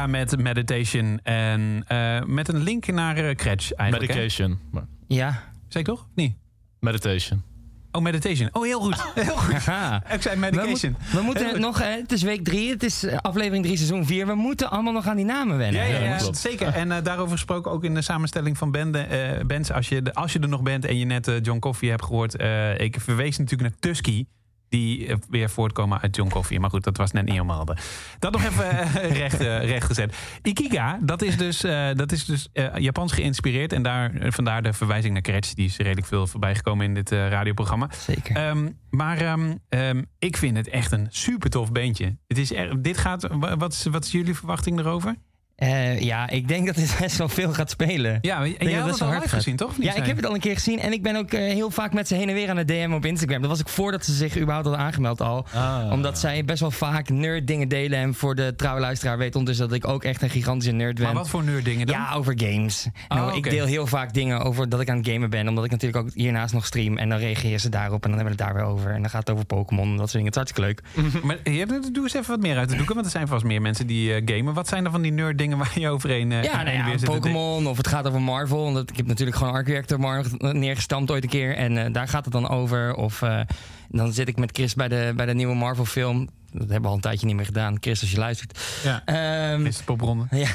Met 0.07 0.37
Meditation. 0.37 1.19
En 1.23 1.83
eh, 1.87 2.21
met 2.23 2.47
een 2.47 2.63
link 2.63 2.87
naar 2.87 3.17
eh 3.17 3.35
Cratch 3.35 3.71
eigenlijk. 3.71 4.11
Medication. 4.13 4.59
Ja. 5.07 5.43
Zei 5.67 5.83
ik 5.83 5.89
toch? 5.89 6.07
Niet? 6.15 6.35
meditation. 6.79 7.43
Oh, 7.91 8.01
Meditation. 8.01 8.49
Oh, 8.51 8.63
heel 8.63 8.79
goed. 8.79 9.03
Heel 9.15 9.35
goed. 9.37 9.53
Ik 9.53 10.21
zei 10.21 10.33
We, 10.33 10.35
Medication. 10.39 10.95
moet- 10.99 11.11
we 11.11 11.21
moeten 11.21 11.43
Heel 11.43 11.51
goed. 11.53 11.61
nog, 11.61 11.79
eh, 11.81 11.87
het 11.95 12.11
is 12.11 12.21
week 12.23 12.43
drie, 12.43 12.69
het 12.69 12.83
is 12.83 13.07
aflevering 13.21 13.63
drie, 13.63 13.75
seizoen 13.77 14.05
vier. 14.05 14.27
We 14.27 14.35
moeten 14.35 14.69
allemaal 14.71 14.93
nog 14.93 15.07
aan 15.07 15.15
die 15.15 15.25
namen 15.25 15.57
wennen. 15.57 15.81
Ja, 15.81 15.87
ja, 15.87 15.97
Ja, 15.97 16.03
ja, 16.03 16.09
dat 16.11 16.21
klopt. 16.21 16.37
zeker. 16.37 16.67
En 16.67 16.91
eh, 16.91 17.03
daarover 17.03 17.31
gesproken 17.31 17.71
ook 17.71 17.83
in 17.83 17.93
de 17.93 18.01
samenstelling 18.01 18.57
van 18.57 18.71
bende, 18.71 18.99
eh, 18.99 19.45
bands. 19.45 19.71
Als 19.71 19.89
je, 19.89 20.01
de- 20.01 20.13
als 20.13 20.33
je 20.33 20.39
er 20.39 20.47
nog 20.49 20.61
bent 20.61 20.85
en 20.85 20.97
je 20.97 21.05
net 21.05 21.27
eh, 21.27 21.35
John 21.41 21.59
Coffee 21.59 21.89
hebt 21.89 22.03
gehoord. 22.03 22.35
eh, 22.35 22.79
ik 22.79 22.99
verwees 22.99 23.37
natuurlijk 23.37 23.69
naar 23.69 23.79
Tusky. 23.79 24.25
Die 24.75 25.07
eh, 25.07 25.15
weer 25.29 25.49
voortkomen 25.49 26.01
uit 26.01 26.15
John 26.15 26.29
Coffee. 26.29 26.59
Maar 26.59 26.69
goed, 26.69 26.83
dat 26.83 26.97
was 26.97 27.11
net 27.11 27.23
niet 27.23 27.33
helemaal. 27.33 27.57
hadden. 27.57 27.77
Dat 28.19 28.31
nog 28.31 28.43
even 28.43 28.69
eh, 28.69 29.11
recht, 29.21 29.39
eh, 29.39 29.65
recht 29.65 29.85
gezet. 29.85 30.15
Ikiga, 30.43 30.99
dat 31.01 31.21
is 31.21 31.37
dus, 31.37 31.59
dat 31.93 32.11
is 32.11 32.25
dus 32.25 32.49
eh, 32.53 32.75
Japans 32.77 33.11
geïnspireerd. 33.11 33.73
En 33.73 33.83
daar, 33.83 34.11
vandaar 34.19 34.61
de 34.61 34.73
verwijzing 34.73 35.13
naar 35.13 35.21
Cratch. 35.21 35.53
Die 35.53 35.65
is 35.65 35.77
redelijk 35.77 36.07
veel 36.07 36.27
voorbij 36.27 36.55
gekomen 36.55 36.85
in 36.85 36.93
dit 36.93 37.09
radioprogramma. 37.11 37.89
Zeker. 37.91 38.35
Ehm, 38.35 38.69
maar 38.89 39.17
ehm, 39.17 39.55
ehm, 39.69 40.03
ik 40.19 40.37
vind 40.37 40.57
het 40.57 40.67
echt 40.69 40.91
een 40.91 41.07
super 41.09 41.49
tof 41.49 41.71
beentje. 41.71 42.17
Het 42.27 42.37
is 42.37 42.51
er, 42.53 42.81
dit 42.81 42.97
gaat, 42.97 43.27
wa- 43.31 43.57
wat, 43.57 43.71
is, 43.73 43.85
wat 43.85 44.05
is 44.05 44.11
jullie 44.11 44.35
verwachting 44.35 44.79
erover? 44.79 45.15
Eh, 45.55 45.99
ja, 45.99 46.29
ik 46.29 46.47
denk 46.47 46.65
dat 46.65 46.75
dit 46.75 46.95
best 47.01 47.17
wel 47.17 47.29
veel 47.29 47.53
gaat 47.53 47.69
spelen. 47.69 48.17
Ja, 48.21 48.43
en 48.43 48.51
dat 48.51 48.61
jij 48.61 48.71
het 48.71 48.85
best 48.85 48.89
het 48.89 48.99
wel 48.99 49.07
al 49.09 49.15
hard 49.15 49.29
gezien, 49.29 49.55
toch? 49.55 49.73
Ja, 49.79 49.95
ik 49.95 50.05
heb 50.05 50.15
het 50.15 50.25
al 50.25 50.33
een 50.33 50.39
keer 50.39 50.53
gezien. 50.53 50.79
En 50.79 50.91
ik 50.93 51.03
ben 51.03 51.15
ook 51.15 51.31
eh, 51.31 51.39
heel 51.53 51.71
vaak 51.71 51.93
met 51.93 52.07
ze 52.07 52.15
heen 52.15 52.29
en 52.29 52.33
weer 52.33 52.49
aan 52.49 52.57
het 52.57 52.67
DM 52.67 52.91
op 52.93 53.05
Instagram. 53.05 53.41
Dat 53.41 53.49
was 53.49 53.59
ik 53.59 53.67
voordat 53.67 54.05
ze 54.05 54.13
zich 54.13 54.37
überhaupt 54.37 54.67
hadden 54.67 54.85
aangemeld 54.85 55.21
al. 55.21 55.45
Ah. 55.53 55.91
Omdat 55.91 56.19
zij 56.19 56.45
best 56.45 56.59
wel 56.59 56.71
vaak 56.71 57.09
nerd 57.09 57.47
dingen 57.47 57.67
delen. 57.67 57.99
En 57.99 58.13
voor 58.13 58.35
de 58.35 58.53
trouwe 58.55 58.79
luisteraar 58.81 59.17
weet 59.17 59.35
ondertussen 59.35 59.67
dat 59.67 59.77
ik 59.77 59.87
ook 59.87 60.03
echt 60.03 60.21
een 60.21 60.29
gigantische 60.29 60.71
nerd 60.73 60.95
ben. 60.95 61.03
Maar 61.03 61.13
wat 61.13 61.29
voor 61.29 61.43
nerd-dingen 61.43 61.87
dan? 61.87 61.95
Ja, 61.95 62.13
over 62.13 62.33
games. 62.37 62.87
En 63.07 63.21
Oh, 63.21 63.35
Ik 63.35 63.49
deel 63.49 63.65
heel 63.65 63.87
vaak 63.87 64.13
dingen 64.13 64.39
over 64.41 64.69
dat 64.69 64.81
ik 64.81 64.89
aan 64.89 64.97
het 64.97 65.07
gamen 65.07 65.29
ben. 65.29 65.47
Omdat 65.47 65.65
ik 65.65 65.71
natuurlijk 65.71 66.05
ook 66.05 66.11
hiernaast 66.13 66.53
nog 66.53 66.65
stream. 66.65 66.97
En 66.97 67.09
dan 67.09 67.17
reageren 67.17 67.59
ze 67.59 67.69
daarop. 67.69 68.03
En 68.03 68.09
dan 68.11 68.19
hebben 68.19 68.37
we 68.37 68.43
het 68.43 68.53
daar 68.53 68.63
weer 68.63 68.73
over. 68.73 68.91
En 68.91 69.01
dan 69.01 69.09
gaat 69.09 69.27
het 69.27 69.29
over 69.29 69.45
Pokémon. 69.45 69.89
en 69.91 69.97
Dat 69.97 70.09
soort 70.09 70.23
dingen. 70.23 70.25
Het 70.33 70.35
is 70.35 70.53
hartstikke 70.53 71.01
leuk. 71.01 71.23
Maar 71.25 71.37
hier, 71.43 71.67
doe 71.67 72.03
eens 72.03 72.13
even 72.13 72.29
wat 72.29 72.41
meer 72.41 72.57
uit 72.57 72.69
de 72.69 72.75
doeken. 72.75 72.93
Want 72.93 73.05
er 73.05 73.11
zijn 73.11 73.27
vast 73.27 73.43
meer 73.43 73.61
mensen 73.61 73.87
die 73.87 74.13
eh, 74.13 74.21
gamen. 74.25 74.53
Wat 74.53 74.67
zijn 74.67 74.85
er 74.85 74.91
van 74.91 75.01
die 75.01 75.11
waar 75.53 75.79
je 75.79 75.89
overheen 75.89 76.31
eh 76.31 76.43
Ja, 76.43 76.63
nou 76.63 76.75
ja, 76.75 76.95
Pokémon 77.03 77.67
of 77.67 77.77
het 77.77 77.87
gaat 77.87 78.07
over 78.07 78.21
Marvel. 78.21 78.73
Want 78.73 78.89
ik 78.89 78.97
heb 78.97 79.07
natuurlijk 79.07 79.37
gewoon 79.37 79.53
Arc 79.53 79.67
Reactor 79.67 79.99
Mar- 79.99 80.25
neergestampt 80.37 81.11
ooit 81.11 81.23
een 81.23 81.29
keer. 81.29 81.55
En 81.55 81.77
eh, 81.85 81.93
daar 81.93 82.07
gaat 82.07 82.23
het 82.25 82.33
dan 82.33 82.49
over. 82.49 82.93
Of 82.95 83.21
eh, 83.21 83.39
dan 83.89 84.13
zit 84.13 84.27
ik 84.27 84.37
met 84.37 84.49
Chris 84.53 84.73
bij 84.73 84.87
de, 84.87 85.13
bij 85.15 85.25
de 85.25 85.33
nieuwe 85.33 85.55
Marvel 85.55 85.85
film. 85.85 86.29
Dat 86.57 86.69
hebben 86.69 86.81
we 86.81 86.87
al 86.87 86.93
een 86.95 87.01
tijdje 87.01 87.25
niet 87.25 87.35
meer 87.35 87.45
gedaan. 87.45 87.77
Chris, 87.79 88.01
als 88.01 88.11
je 88.11 88.17
luistert. 88.17 88.59
Ja. 88.83 89.01
Ehm, 89.05 89.65
Is 89.65 89.77
de 89.77 89.83
popronde. 89.83 90.25
ja. 90.45 90.47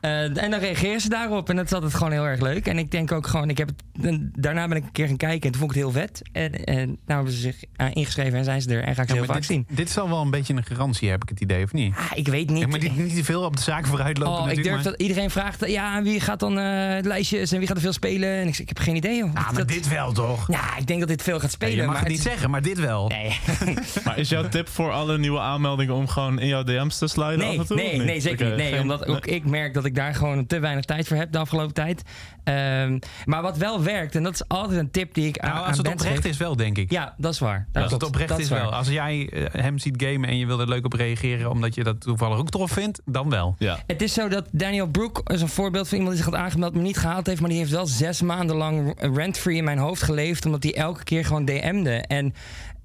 Eh, 0.00 0.42
en 0.42 0.50
dan 0.50 0.60
reageren 0.60 1.00
ze 1.00 1.08
daarop. 1.08 1.48
En 1.50 1.56
dat 1.56 1.64
is 1.64 1.72
altijd 1.72 1.94
gewoon 1.94 2.12
heel 2.12 2.24
erg 2.26 2.40
leuk. 2.40 2.66
En 2.66 2.78
ik 2.78 2.90
denk 2.90 3.12
ook 3.12 3.26
gewoon, 3.26 3.50
ik 3.50 3.58
heb 3.58 3.68
het, 3.68 4.04
en 4.04 4.32
daarna 4.36 4.68
ben 4.68 4.76
ik 4.76 4.84
een 4.84 4.92
keer 4.92 5.06
gaan 5.06 5.16
kijken. 5.16 5.42
En 5.42 5.50
toen 5.50 5.60
vond 5.60 5.74
ik 5.76 5.82
het 5.82 5.92
heel 5.92 6.02
vet. 6.02 6.22
En, 6.32 6.64
en 6.64 6.86
nou 6.86 6.98
hebben 7.06 7.32
ze 7.32 7.40
zich 7.40 7.56
eh, 7.76 7.86
ingeschreven 7.92 8.38
en 8.38 8.44
zijn 8.44 8.62
ze 8.62 8.70
er. 8.74 8.82
En 8.84 8.94
ga 8.94 9.02
ik 9.02 9.08
ze 9.08 9.14
Ja, 9.14 9.20
heel 9.20 9.28
vaak 9.30 9.36
dit, 9.40 9.46
zien. 9.50 9.66
dit 9.70 9.88
is 9.88 9.98
al 9.98 10.08
wel 10.08 10.20
een 10.20 10.30
beetje 10.30 10.54
een 10.54 10.64
garantie, 10.64 11.10
heb 11.10 11.22
ik 11.22 11.28
het 11.28 11.40
idee, 11.40 11.64
of 11.64 11.72
niet? 11.72 11.94
Ah, 11.96 12.04
ik 12.14 12.28
weet 12.28 12.50
niet. 12.50 12.60
Ja, 12.60 12.66
maar 12.66 12.78
die, 12.80 12.90
niet 12.92 13.14
te 13.16 13.24
veel 13.24 13.42
op 13.42 13.56
de 13.56 13.62
zaak 13.62 13.86
vooruit 13.86 14.18
lopen 14.18 14.42
Oh, 14.42 14.50
ik 14.50 14.62
durf 14.62 14.74
maar- 14.74 14.82
dat 14.84 15.00
iedereen 15.00 15.30
vraagt, 15.30 15.66
ja, 15.68 16.02
wie 16.02 16.20
gaat 16.20 16.40
dan 16.40 16.58
eh 16.58 17.02
lijstjes 17.02 17.52
en 17.52 17.58
wie 17.58 17.66
gaat 17.66 17.76
er 17.76 17.82
veel 17.82 17.92
spelen? 17.92 18.28
En 18.28 18.46
ik, 18.46 18.54
zeg, 18.54 18.60
ik 18.60 18.68
heb 18.68 18.78
geen 18.78 18.96
idee. 18.96 19.16
Joh. 19.16 19.28
Ah, 19.34 19.44
maar 19.44 19.54
dat, 19.54 19.68
dit 19.68 19.88
wel, 19.88 20.12
toch? 20.12 20.48
Ja, 20.52 20.76
ik 20.76 20.86
denk 20.86 20.98
dat 21.00 21.08
dit 21.08 21.22
veel 21.22 21.34
gaat 21.40 21.42
Ja, 21.42 21.48
spelen. 21.48 21.76
je 21.76 21.82
mag 21.82 21.92
maar 21.92 22.00
het 22.02 22.08
niet 22.12 22.20
zeggen, 22.22 22.50
maar 22.50 22.62
dit 22.62 22.78
wel. 22.78 23.08
Nee. 23.08 23.38
Maar 24.04 24.18
is 24.18 24.28
jouw 24.28 24.48
tip 24.48 24.68
voor 24.68 24.92
alle 25.02 25.18
nieuwe 25.18 25.38
aanmeldingen 25.40 25.94
om 25.94 26.08
gewoon 26.08 26.38
in 26.38 26.46
jouw 26.46 26.62
DM's 26.62 26.98
te 26.98 27.06
sliden 27.06 27.40
af 27.40 27.46
Nee, 27.50 27.58
en 27.58 27.66
toe? 27.66 27.76
nee, 27.76 27.96
nee, 27.98 28.20
zeker 28.20 28.46
niet. 28.46 28.56
Nee, 28.56 28.72
geen- 28.72 28.80
omdat 28.80 29.06
ook 29.06 29.26
ik 29.26 29.44
merk 29.44 29.74
dat 29.74 29.84
ik 29.84 29.94
daar 29.94 30.14
gewoon 30.14 30.46
te 30.46 30.58
weinig 30.58 30.84
tijd 30.84 31.08
voor 31.08 31.16
heb 31.16 31.32
de 31.32 31.38
afgelopen 31.38 31.74
tijd. 31.74 32.02
Ehm, 32.44 32.98
maar 33.24 33.42
wat 33.42 33.56
wel 33.56 33.82
werkt, 33.82 34.14
en 34.14 34.22
dat 34.22 34.34
is 34.34 34.48
altijd 34.48 34.78
een 34.78 34.90
tip 34.90 35.14
die 35.14 35.26
ik 35.28 35.38
aan, 35.38 35.48
Nou, 35.50 35.60
aan 35.62 35.68
als 35.68 35.78
het 35.78 35.88
oprecht 35.88 36.14
geef. 36.22 36.24
is 36.24 36.36
wel, 36.36 36.56
denk 36.56 36.78
ik. 36.78 36.90
Ja, 36.90 37.14
dat 37.18 37.32
is 37.32 37.38
waar. 37.38 37.66
Dat 37.72 37.82
Als 37.82 37.92
het 37.92 38.02
oprecht 38.02 38.28
Dat 38.28 38.38
is 38.38 38.48
waar. 38.48 38.60
wel. 38.60 38.72
Als 38.72 38.88
jij 38.88 39.28
eh, 39.32 39.62
hem 39.62 39.78
ziet 39.78 40.02
gamen 40.04 40.28
en 40.28 40.38
je 40.38 40.46
wil 40.46 40.60
er 40.60 40.68
leuk 40.68 40.84
op 40.84 40.92
reageren... 40.92 41.50
omdat 41.50 41.74
je 41.74 41.84
dat 41.84 42.00
toevallig 42.00 42.38
ook 42.38 42.50
tof 42.50 42.70
vindt, 42.70 43.00
dan 43.04 43.30
wel. 43.30 43.54
Ja. 43.58 43.78
Het 43.86 44.02
is 44.02 44.12
zo 44.12 44.28
dat 44.28 44.48
Daniel 44.50 44.86
Brook 44.86 45.20
is 45.24 45.40
een 45.42 45.48
voorbeeld 45.48 45.88
van 45.88 45.98
iemand 45.98 46.16
die 46.16 46.24
zich 46.24 46.32
had 46.34 46.42
aangemeld, 46.42 46.74
maar 46.74 46.82
niet 46.82 46.96
gehaald 46.98 47.26
heeft. 47.26 47.40
Maar 47.40 47.48
die 47.50 47.58
heeft 47.58 47.70
wel 47.70 47.86
zes 47.86 48.22
maanden 48.22 48.56
lang 48.56 48.94
rent-free 49.14 49.56
in 49.56 49.64
mijn 49.64 49.78
hoofd 49.78 50.02
geleefd, 50.02 50.46
omdat 50.46 50.62
hij 50.62 50.74
elke 50.74 51.04
keer 51.04 51.24
gewoon 51.24 51.44
DM'de. 51.44 51.90
En 51.96 52.34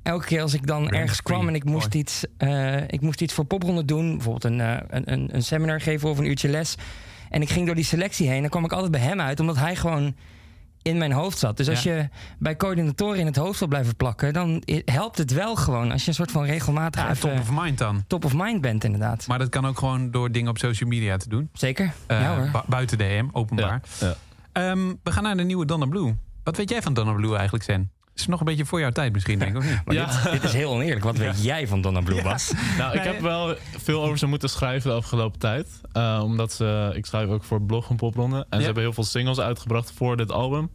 elke 0.08 0.26
keer 0.26 0.42
als 0.42 0.54
ik 0.54 0.68
dan 0.68 0.90
ergens 0.90 1.22
kwam 1.22 1.48
en 1.48 1.56
ik 1.56 1.64
moest, 1.64 1.96
iets, 1.96 2.26
eh, 2.38 2.82
ik 2.88 3.02
moest 3.02 3.22
iets 3.22 3.34
voor 3.34 3.46
popronde 3.46 3.86
doen, 3.86 4.12
bijvoorbeeld 4.16 4.44
een, 4.44 4.62
eh, 4.62 4.78
een, 4.88 5.12
een, 5.14 5.30
een 5.36 5.44
seminar 5.44 5.82
geven 5.82 6.10
of 6.10 6.18
een 6.18 6.26
uurtje 6.26 6.50
les. 6.50 6.76
En 7.30 7.42
ik 7.42 7.50
ging 7.50 7.66
door 7.66 7.76
die 7.76 7.84
selectie 7.84 8.30
heen, 8.30 8.42
dan 8.42 8.50
kwam 8.50 8.66
ik 8.66 8.72
altijd 8.72 8.92
bij 8.92 9.02
hem 9.02 9.22
uit, 9.22 9.40
omdat 9.40 9.58
hij 9.58 9.76
gewoon 9.76 10.16
in 10.82 10.98
mijn 10.98 11.12
hoofd 11.12 11.38
zat. 11.38 11.58
Dus 11.58 11.70
als 11.70 11.84
je 11.84 12.10
bij 12.40 12.56
coördinatoren 12.56 13.20
in 13.20 13.26
het 13.26 13.36
hoofd 13.36 13.60
wil 13.60 13.68
blijven 13.68 13.96
plakken, 13.96 14.34
dan 14.34 14.64
helpt 14.86 15.18
het 15.18 15.32
wel 15.34 15.56
gewoon 15.56 15.92
als 15.92 16.02
je 16.02 16.08
een 16.08 16.14
soort 16.14 16.32
van 16.32 16.44
regelmatig 16.46 17.02
Ja, 17.02 17.14
top 17.14 17.40
of 17.40 17.50
mind 17.52 17.78
dan. 17.78 18.04
top 18.08 18.26
of 18.26 18.34
mind 18.36 18.62
bent, 18.62 18.84
inderdaad. 18.84 19.28
Maar 19.28 19.40
dat 19.40 19.50
kan 19.50 19.66
ook 19.66 19.78
gewoon 19.80 20.12
door 20.12 20.32
dingen 20.32 20.50
op 20.50 20.58
social 20.58 20.90
media 20.90 21.18
te 21.18 21.30
doen. 21.30 21.50
Zeker. 21.54 21.94
Eh, 22.08 22.22
ja 22.22 22.36
hoor. 22.36 22.50
bu- 22.52 22.62
buiten 22.68 22.98
DM, 22.98 23.26
openbaar. 23.32 23.82
Ja, 24.00 24.08
ja. 24.08 24.16
Ehm, 24.72 24.94
we 25.04 25.12
gaan 25.12 25.24
naar 25.24 25.38
de 25.38 25.44
nieuwe 25.44 25.66
Donna 25.66 25.86
Blue. 25.86 26.16
Wat 26.44 26.58
weet 26.58 26.70
jij 26.70 26.82
van 26.82 26.94
Donna 26.94 27.12
Blue 27.14 27.36
eigenlijk, 27.36 27.64
Sen? 27.64 27.92
Is 28.20 28.28
nog 28.28 28.40
een 28.40 28.46
beetje 28.46 28.66
voor 28.66 28.80
jouw 28.80 28.92
tijd 28.92 29.14
misschien, 29.14 29.40
denk 29.40 29.52
ik, 29.52 29.58
of 29.58 29.64
niet? 29.70 29.82
Maar 29.86 29.96
Ja. 29.96 30.22
dit, 30.24 30.32
dit 30.32 30.44
is 30.44 30.54
heel 30.54 30.72
oneerlijk. 30.72 31.04
Wat 31.04 31.18
weet 31.18 31.44
jij 31.44 31.68
van 31.68 31.82
Donna 31.82 32.02
Blue, 32.02 32.22
Bas? 32.24 32.52
Nou, 32.78 32.98
ik 32.98 33.04
heb 33.04 33.20
wel 33.20 33.56
veel 33.78 34.04
over 34.04 34.18
ze 34.18 34.26
moeten 34.28 34.50
schrijven 34.50 34.90
de 34.90 34.96
afgelopen 34.96 35.40
tijd. 35.40 35.82
Eh, 35.92 36.20
omdat 36.24 36.54
ze, 36.54 36.92
ik 36.96 37.06
schrijf 37.06 37.30
ook 37.30 37.44
voor 37.44 37.62
blog 37.62 37.90
en 37.90 37.96
popronde. 37.96 38.36
En 38.38 38.46
Ja. 38.50 38.58
ze 38.58 38.66
hebben 38.66 38.84
heel 38.84 38.94
veel 38.94 39.04
singles 39.04 39.40
uitgebracht 39.40 39.92
voor 39.96 40.18
dit 40.18 40.32
album. 40.32 40.70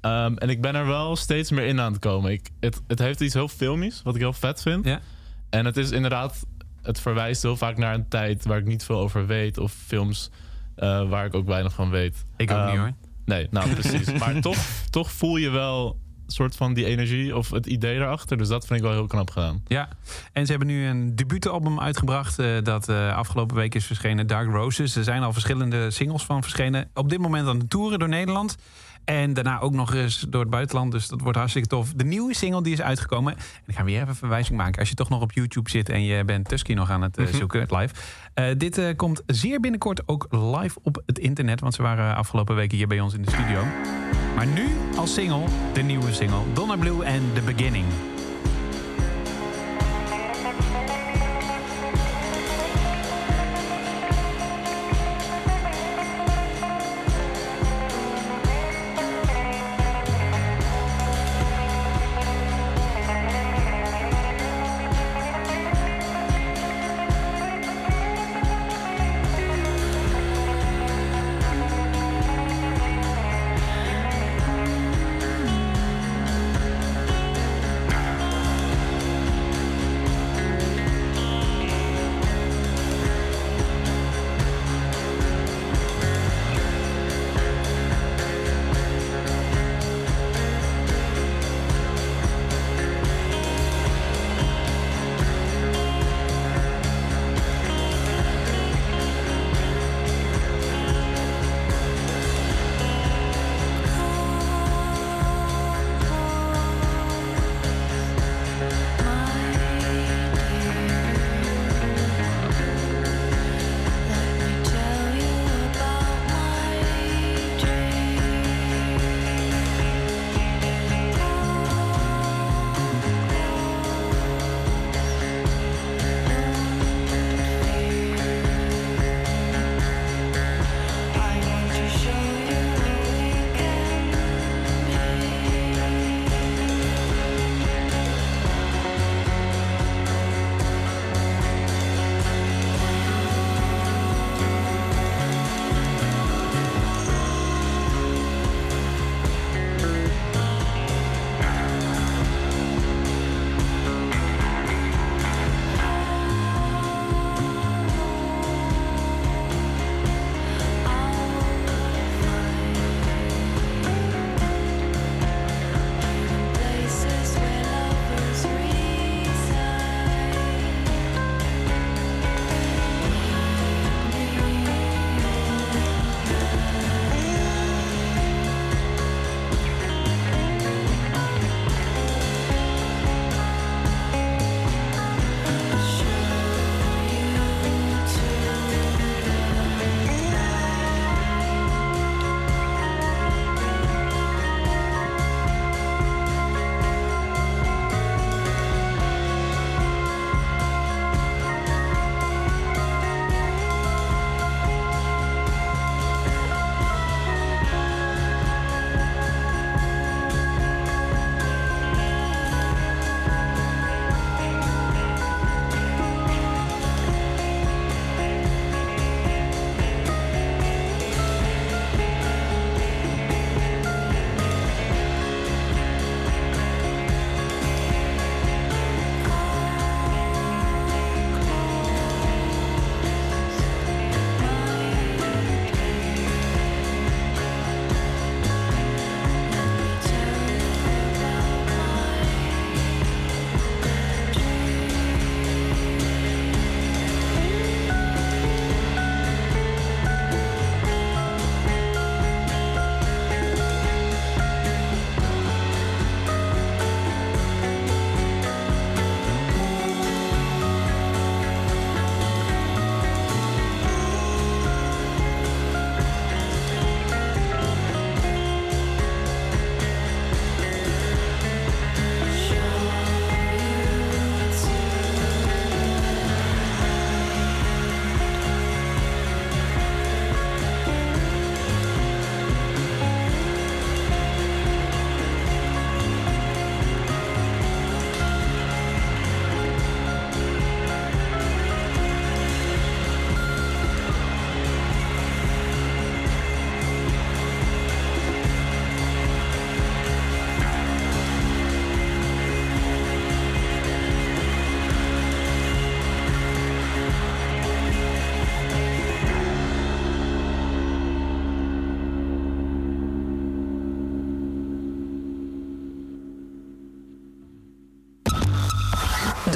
Ehm, 0.00 0.34
en 0.36 0.48
ik 0.48 0.60
ben 0.60 0.74
er 0.74 0.86
wel 0.86 1.16
steeds 1.16 1.50
meer 1.50 1.64
in 1.66 1.80
aan 1.80 1.92
het 1.92 2.00
komen. 2.00 2.32
Ik, 2.32 2.50
het, 2.60 2.80
het 2.86 2.98
heeft 2.98 3.20
iets 3.20 3.34
heel 3.34 3.48
filmisch, 3.48 4.00
wat 4.04 4.14
ik 4.14 4.20
heel 4.20 4.32
vet 4.32 4.62
vind. 4.62 4.84
Ja. 4.84 5.00
En 5.50 5.64
het 5.64 5.76
is 5.76 5.90
inderdaad, 5.90 6.46
het 6.82 7.00
verwijst 7.00 7.42
heel 7.42 7.56
vaak 7.56 7.76
naar 7.76 7.94
een 7.94 8.08
tijd 8.08 8.44
waar 8.44 8.58
ik 8.58 8.64
niet 8.66 8.84
veel 8.84 8.98
over 8.98 9.26
weet. 9.26 9.58
Of 9.58 9.72
films 9.86 10.30
eh, 10.76 11.08
waar 11.08 11.24
ik 11.26 11.34
ook 11.34 11.46
weinig 11.46 11.72
van 11.72 11.90
weet. 11.90 12.24
Ik 12.36 12.50
ook 12.50 12.56
Ehm, 12.56 12.68
niet, 12.70 12.76
hoor. 12.78 12.92
Nee, 13.24 13.46
nou 13.50 13.74
precies. 13.74 14.12
maar 14.18 14.40
toch, 14.40 14.56
toch 14.90 15.12
voel 15.12 15.36
je 15.36 15.50
wel 15.50 16.00
soort 16.32 16.56
van 16.56 16.74
die 16.74 16.84
energie 16.84 17.36
of 17.36 17.50
het 17.50 17.66
idee 17.66 17.96
erachter. 17.96 18.36
Dus 18.36 18.48
dat 18.48 18.66
vind 18.66 18.78
ik 18.78 18.84
wel 18.84 18.94
heel 18.94 19.06
knap 19.06 19.30
gedaan. 19.30 19.62
Ja, 19.66 19.88
en 20.32 20.44
ze 20.44 20.50
hebben 20.50 20.68
nu 20.68 20.86
een 20.86 21.16
debuutalbum 21.16 21.80
uitgebracht 21.80 22.38
eh, 22.38 22.46
dat 22.62 22.88
eh, 22.88 23.16
afgelopen 23.16 23.56
week 23.56 23.74
is 23.74 23.84
verschenen, 23.84 24.26
Dark 24.26 24.50
Roses. 24.50 24.96
Er 24.96 25.04
zijn 25.04 25.22
al 25.22 25.32
verschillende 25.32 25.90
singles 25.90 26.24
van 26.24 26.42
verschenen. 26.42 26.90
Op 26.94 27.08
dit 27.08 27.18
moment 27.18 27.48
aan 27.48 27.58
de 27.58 27.68
toeren 27.68 27.98
door 27.98 28.08
Nederland. 28.08 28.56
En 29.04 29.34
daarna 29.34 29.60
ook 29.60 29.72
nog 29.72 29.94
eens 29.94 30.26
door 30.28 30.40
het 30.40 30.50
buitenland. 30.50 30.92
Dus 30.92 31.08
dat 31.08 31.20
wordt 31.20 31.38
hartstikke 31.38 31.68
tof. 31.68 31.92
De 31.96 32.04
nieuwe 32.04 32.34
single 32.34 32.62
die 32.62 32.72
is 32.72 32.82
uitgekomen. 32.82 33.36
En 33.36 33.42
ik 33.66 33.74
ga 33.74 33.84
weer 33.84 33.96
even 33.96 34.08
een 34.08 34.14
verwijzing 34.14 34.58
maken. 34.58 34.78
Als 34.78 34.88
je 34.88 34.94
toch 34.94 35.08
nog 35.08 35.20
op 35.20 35.32
YouTube 35.32 35.70
zit 35.70 35.88
en 35.88 36.04
je 36.04 36.24
bent 36.24 36.48
Tusky 36.48 36.72
nog 36.72 36.90
aan 36.90 37.02
het 37.02 37.20
zoeken, 37.32 37.60
het 37.60 37.70
live. 37.70 37.94
Eh, 38.34 38.44
dit 38.56 38.78
eh, 38.78 38.96
komt 38.96 39.22
zeer 39.26 39.60
binnenkort 39.60 40.08
ook 40.08 40.26
live 40.30 40.78
op 40.82 41.02
het 41.06 41.18
internet. 41.18 41.60
Want 41.60 41.74
ze 41.74 41.82
waren 41.82 42.16
afgelopen 42.16 42.54
weken 42.54 42.76
hier 42.76 42.86
bij 42.86 43.00
ons 43.00 43.14
in 43.14 43.22
de 43.22 43.30
studio. 43.30 43.64
Maar 44.36 44.46
nu 44.46 44.68
als 44.96 45.14
single, 45.14 45.44
de 45.72 45.82
nieuwe 45.82 46.12
single. 46.12 46.42
Donna 46.52 46.76
Blue 46.76 47.04
en 47.04 47.22
The 47.34 47.40
Beginning. 47.40 47.86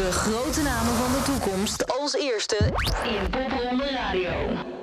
De 0.07 0.13
grote 0.13 0.63
namen 0.63 0.95
van 0.95 1.13
de 1.13 1.23
toekomst 1.25 1.99
als 1.99 2.15
eerste 2.15 2.57
in 3.05 3.31
Popronde 3.31 3.91
Radio. 3.91 4.76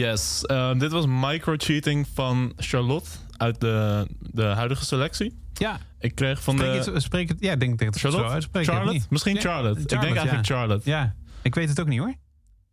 Yes, 0.00 0.44
eh, 0.46 0.78
dit 0.78 0.92
was 0.92 1.04
micro-cheating 1.06 2.06
van 2.14 2.52
Charlotte 2.56 3.10
uit 3.36 3.60
de, 3.60 4.06
de 4.18 4.42
huidige 4.44 4.84
selectie. 4.84 5.38
Ja. 5.52 5.78
Ik 5.98 6.14
kreeg 6.14 6.42
van 6.42 6.54
Spreek 6.58 6.84
de... 6.84 6.90
het, 6.92 7.02
spreek 7.02 7.28
het, 7.28 7.36
ja, 7.40 7.52
ik 7.52 7.60
denk 7.60 7.70
dat 7.78 7.80
ik 7.80 7.86
het 7.86 7.98
Charlotte? 8.02 8.26
zo 8.26 8.32
uitspreek. 8.34 8.64
Charlotte? 8.64 9.06
Misschien 9.10 9.34
Ja, 9.34 9.40
Charlotte. 9.40 9.80
Ik 9.80 9.88
denk 9.88 10.02
eigenlijk 10.02 10.46
ja. 10.46 10.54
Charlotte. 10.56 10.90
Ja, 10.90 11.14
ik 11.42 11.54
weet 11.54 11.68
het 11.68 11.80
ook 11.80 11.86
niet 11.86 11.98
hoor. 11.98 12.14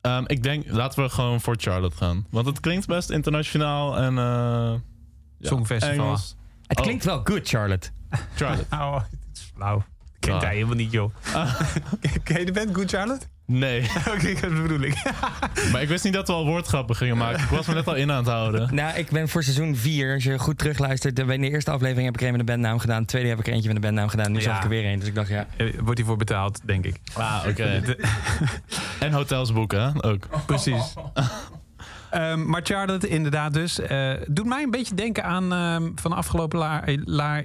Ehm, 0.02 0.24
ik 0.28 0.44
denk, 0.44 0.66
laten 0.70 1.04
we 1.04 1.10
gewoon 1.10 1.42
voor 1.42 1.56
Charlotte 1.58 1.98
gaan. 1.98 2.26
Want 2.30 2.46
het 2.46 2.60
klinkt 2.60 2.88
best 2.88 3.10
internationaal 3.10 3.98
en... 3.98 4.18
eh 4.18 4.74
ja, 5.40 5.48
Songfestival. 5.48 6.06
Engels. 6.06 6.36
Het 6.68 6.78
Oh. 6.78 6.84
klinkt 6.84 7.06
wel 7.06 7.22
good, 7.24 7.48
Charlotte. 7.48 7.90
Charlotte. 8.36 8.66
Oh, 8.76 8.96
het 8.96 9.38
is 9.38 9.52
flauw. 9.56 9.84
Kent 10.20 10.36
Ah. 10.36 10.42
hij 10.42 10.54
helemaal 10.54 10.76
niet, 10.76 10.92
joh. 10.92 11.12
Ken 12.24 12.40
je 12.40 12.46
de 12.46 12.52
band 12.52 12.76
Good 12.76 12.90
Charlotte? 12.90 13.26
Nee, 13.52 13.82
Oké, 14.16 14.34
dat 14.42 14.62
bedoel 14.62 14.80
ik. 14.82 15.04
maar 15.72 15.82
ik 15.82 15.88
wist 15.88 16.04
niet 16.04 16.14
dat 16.14 16.28
we 16.28 16.34
al 16.34 16.46
woordgrappen 16.46 16.96
gingen 16.96 17.18
maken. 17.18 17.44
Ik 17.44 17.50
was 17.50 17.68
me 17.68 17.74
net 17.74 17.88
al 17.88 17.96
in 17.96 18.12
aan 18.12 18.18
het 18.18 18.28
houden. 18.28 18.70
Nou, 18.76 18.98
ik 18.98 19.10
ben 19.10 19.30
voor 19.30 19.44
seizoen 19.44 19.76
4, 19.76 20.14
als 20.14 20.24
je 20.24 20.40
goed 20.40 20.58
terugluistert... 20.58 21.20
in 21.20 21.42
de 21.42 21.50
eerste 21.50 21.72
aflevering 21.72 22.06
heb 22.06 22.14
ik 22.16 22.22
er 22.22 22.28
een 22.28 22.32
met 22.38 22.46
de 22.46 22.52
bandnaam 22.52 22.80
gedaan. 22.80 23.02
De 23.02 23.08
tweede 23.08 23.30
heb 23.30 23.40
ik 23.40 23.48
er 23.48 23.54
eentje 23.54 23.68
met 23.68 23.78
de 23.78 23.84
bandnaam 23.84 24.08
gedaan. 24.08 24.32
Nu 24.32 24.38
Ja. 24.38 24.44
zag 24.44 24.58
ik 24.58 24.64
er 24.64 24.70
weer 24.70 24.86
een, 24.92 25.00
dus 25.00 25.08
ik 25.08 25.16
dacht, 25.16 25.30
ja... 25.30 25.48
Eh, 25.58 25.74
Wordt 25.80 25.98
hiervoor 25.98 26.18
betaald, 26.18 26.60
denk 26.64 26.86
ik. 26.86 26.96
Ah, 27.14 27.44
oké. 27.48 27.82
En 29.00 29.12
hotels 29.12 29.54
boeken, 29.54 29.82
hè? 29.82 30.04
Ook. 30.10 30.28
Precies. 30.46 30.94
Ehm, 32.10 32.50
maar 32.50 32.62
Charlotte, 32.64 33.08
inderdaad 33.08 33.54
dus. 33.54 33.80
eh, 33.80 34.12
doet 34.28 34.46
mij 34.46 34.64
een 34.64 34.72
beetje 34.72 34.96
denken 34.96 35.24
aan 35.24 35.54
ehm, 35.54 35.90
van 35.96 36.14
afgelopen, 36.14 36.60
la- 36.60 36.86
eh, 36.86 36.98
la- 37.06 37.42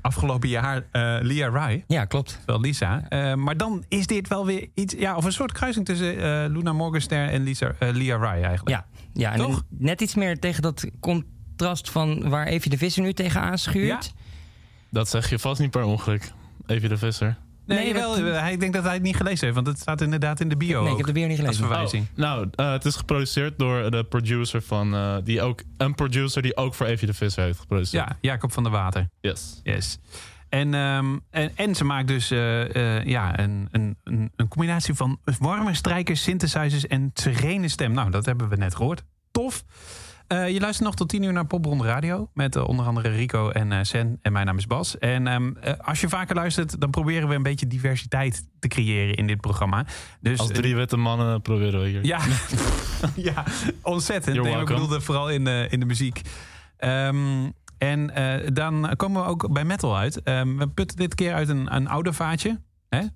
afgelopen 0.00 0.48
jaar 0.48 0.86
eh 0.90 1.16
Lia 1.20 1.48
Rai. 1.48 1.84
Ja, 1.86 2.04
klopt. 2.04 2.40
Wel 2.46 2.60
Lisa. 2.60 3.08
Eh, 3.08 3.34
maar 3.34 3.56
dan 3.56 3.84
is 3.88 4.06
dit 4.06 4.28
wel 4.28 4.46
weer 4.46 4.68
iets... 4.74 4.94
Ja, 4.98 5.16
of 5.16 5.24
een 5.24 5.32
soort 5.32 5.52
kruising 5.52 5.84
tussen 5.84 6.16
eh, 6.16 6.50
Luna 6.50 6.72
Morgenstern 6.72 7.28
en 7.28 7.42
Lisa, 7.42 7.74
Lia 7.78 8.16
Rai 8.16 8.42
eigenlijk. 8.42 8.76
Ja, 8.76 8.86
ja 9.12 9.32
en 9.32 9.38
Toch? 9.38 9.62
net 9.68 10.00
iets 10.00 10.14
meer 10.14 10.38
tegen 10.38 10.62
dat 10.62 10.86
contrast 11.00 11.90
van 11.90 12.28
waar 12.28 12.46
Evie 12.46 12.70
de 12.70 12.78
Visser 12.78 13.02
nu 13.02 13.12
tegenaan 13.12 13.58
schuurt. 13.58 14.12
Dat 14.90 15.08
zeg 15.08 15.30
je 15.30 15.38
vast 15.38 15.60
niet 15.60 15.70
per 15.70 15.84
ongeluk. 15.84 16.32
Even 16.66 16.88
de 16.88 16.98
visser. 16.98 17.36
Nee, 17.66 17.78
Nee, 17.78 17.92
wel, 17.94 18.10
dat- 18.16 18.40
hij, 18.40 18.52
ik 18.52 18.60
denk 18.60 18.72
dat 18.74 18.84
hij 18.84 18.92
het 18.94 19.02
niet 19.02 19.16
gelezen 19.16 19.40
heeft. 19.44 19.54
Want 19.54 19.66
het 19.66 19.78
staat 19.78 20.00
inderdaad 20.00 20.40
in 20.40 20.48
de 20.48 20.56
bio 20.56 20.82
Nee, 20.82 20.90
ik 20.90 20.96
heb 20.96 21.06
de 21.06 21.12
bio 21.12 21.26
niet 21.26 21.30
Als 21.38 21.40
gelezen. 21.46 21.66
verwijzing. 21.66 22.06
Oh, 22.12 22.16
nou, 22.16 22.48
eh, 22.54 22.70
het 22.72 22.84
is 22.84 22.96
geproduceerd 22.96 23.58
door 23.58 23.90
de 23.90 24.04
producer 24.04 24.62
van... 24.62 24.94
eh, 24.94 25.16
die 25.24 25.42
ook, 25.42 25.62
een 25.76 25.94
producer 25.94 26.42
die 26.42 26.56
ook 26.56 26.74
voor 26.74 26.86
Evie 26.86 27.06
de 27.06 27.14
Visser 27.14 27.42
heeft 27.44 27.58
geproduceerd. 27.58 28.08
Ja, 28.08 28.16
Jacob 28.20 28.52
van 28.52 28.62
der 28.62 28.72
Water. 28.72 29.08
Yes. 29.20 29.60
Yes. 29.62 29.98
En, 30.48 30.74
ehm, 30.74 31.18
en, 31.30 31.50
en 31.54 31.74
ze 31.74 31.84
maakt 31.84 32.08
dus 32.08 32.30
eh, 32.30 32.96
eh, 32.98 33.04
ja, 33.06 33.38
een, 33.38 33.68
een, 33.70 33.96
een, 34.04 34.32
een 34.36 34.48
combinatie 34.48 34.94
van 34.94 35.18
warme 35.38 35.74
strijkers, 35.74 36.22
synthesizers 36.22 36.86
en 36.86 37.10
serene 37.14 37.68
stem. 37.68 37.92
Nou, 37.92 38.10
dat 38.10 38.26
hebben 38.26 38.48
we 38.48 38.56
net 38.56 38.74
gehoord. 38.74 39.02
Tof. 39.30 39.64
Eh, 40.28 40.48
je 40.48 40.60
luistert 40.60 40.86
nog 40.86 40.94
tot 40.94 41.08
10 41.08 41.22
uur 41.22 41.32
naar 41.32 41.46
Popronde 41.46 41.84
Radio. 41.84 42.30
Met 42.34 42.56
eh, 42.56 42.68
onder 42.68 42.86
andere 42.86 43.08
Rico 43.08 43.50
en 43.50 43.72
eh, 43.72 43.78
Sen. 43.82 44.18
En 44.22 44.32
mijn 44.32 44.46
naam 44.46 44.58
is 44.58 44.66
Bas. 44.66 44.98
En 44.98 45.26
ehm, 45.26 45.52
eh, 45.60 45.72
als 45.78 46.00
je 46.00 46.08
vaker 46.08 46.34
luistert, 46.34 46.80
dan 46.80 46.90
proberen 46.90 47.28
we 47.28 47.34
een 47.34 47.42
beetje 47.42 47.66
diversiteit 47.66 48.48
te 48.58 48.68
creëren 48.68 49.14
in 49.14 49.26
dit 49.26 49.40
programma. 49.40 49.86
Dus, 50.20 50.38
Als 50.38 50.48
drie 50.48 50.76
witte 50.76 50.96
mannen 50.96 51.42
proberen 51.42 51.80
we 51.82 51.88
hier. 51.88 52.04
ja, 52.04 52.20
ja, 53.14 53.44
ontzettend. 53.82 54.42
Nee, 54.42 54.58
ik 54.60 54.66
bedoelde 54.66 55.00
vooral 55.00 55.30
in 55.30 55.44
de, 55.44 55.66
in 55.70 55.80
de 55.80 55.86
muziek. 55.86 56.20
Ehm, 56.76 57.50
en 57.78 58.14
eh, 58.14 58.48
dan 58.52 58.92
komen 58.96 59.22
we 59.22 59.28
ook 59.28 59.52
bij 59.52 59.64
metal 59.64 59.96
uit. 59.96 60.22
Ehm, 60.22 60.56
we 60.56 60.68
putten 60.68 60.96
dit 60.96 61.14
keer 61.14 61.34
uit 61.34 61.48
een, 61.48 61.74
een 61.74 61.88
oude 61.88 62.12
vaatje. 62.12 62.60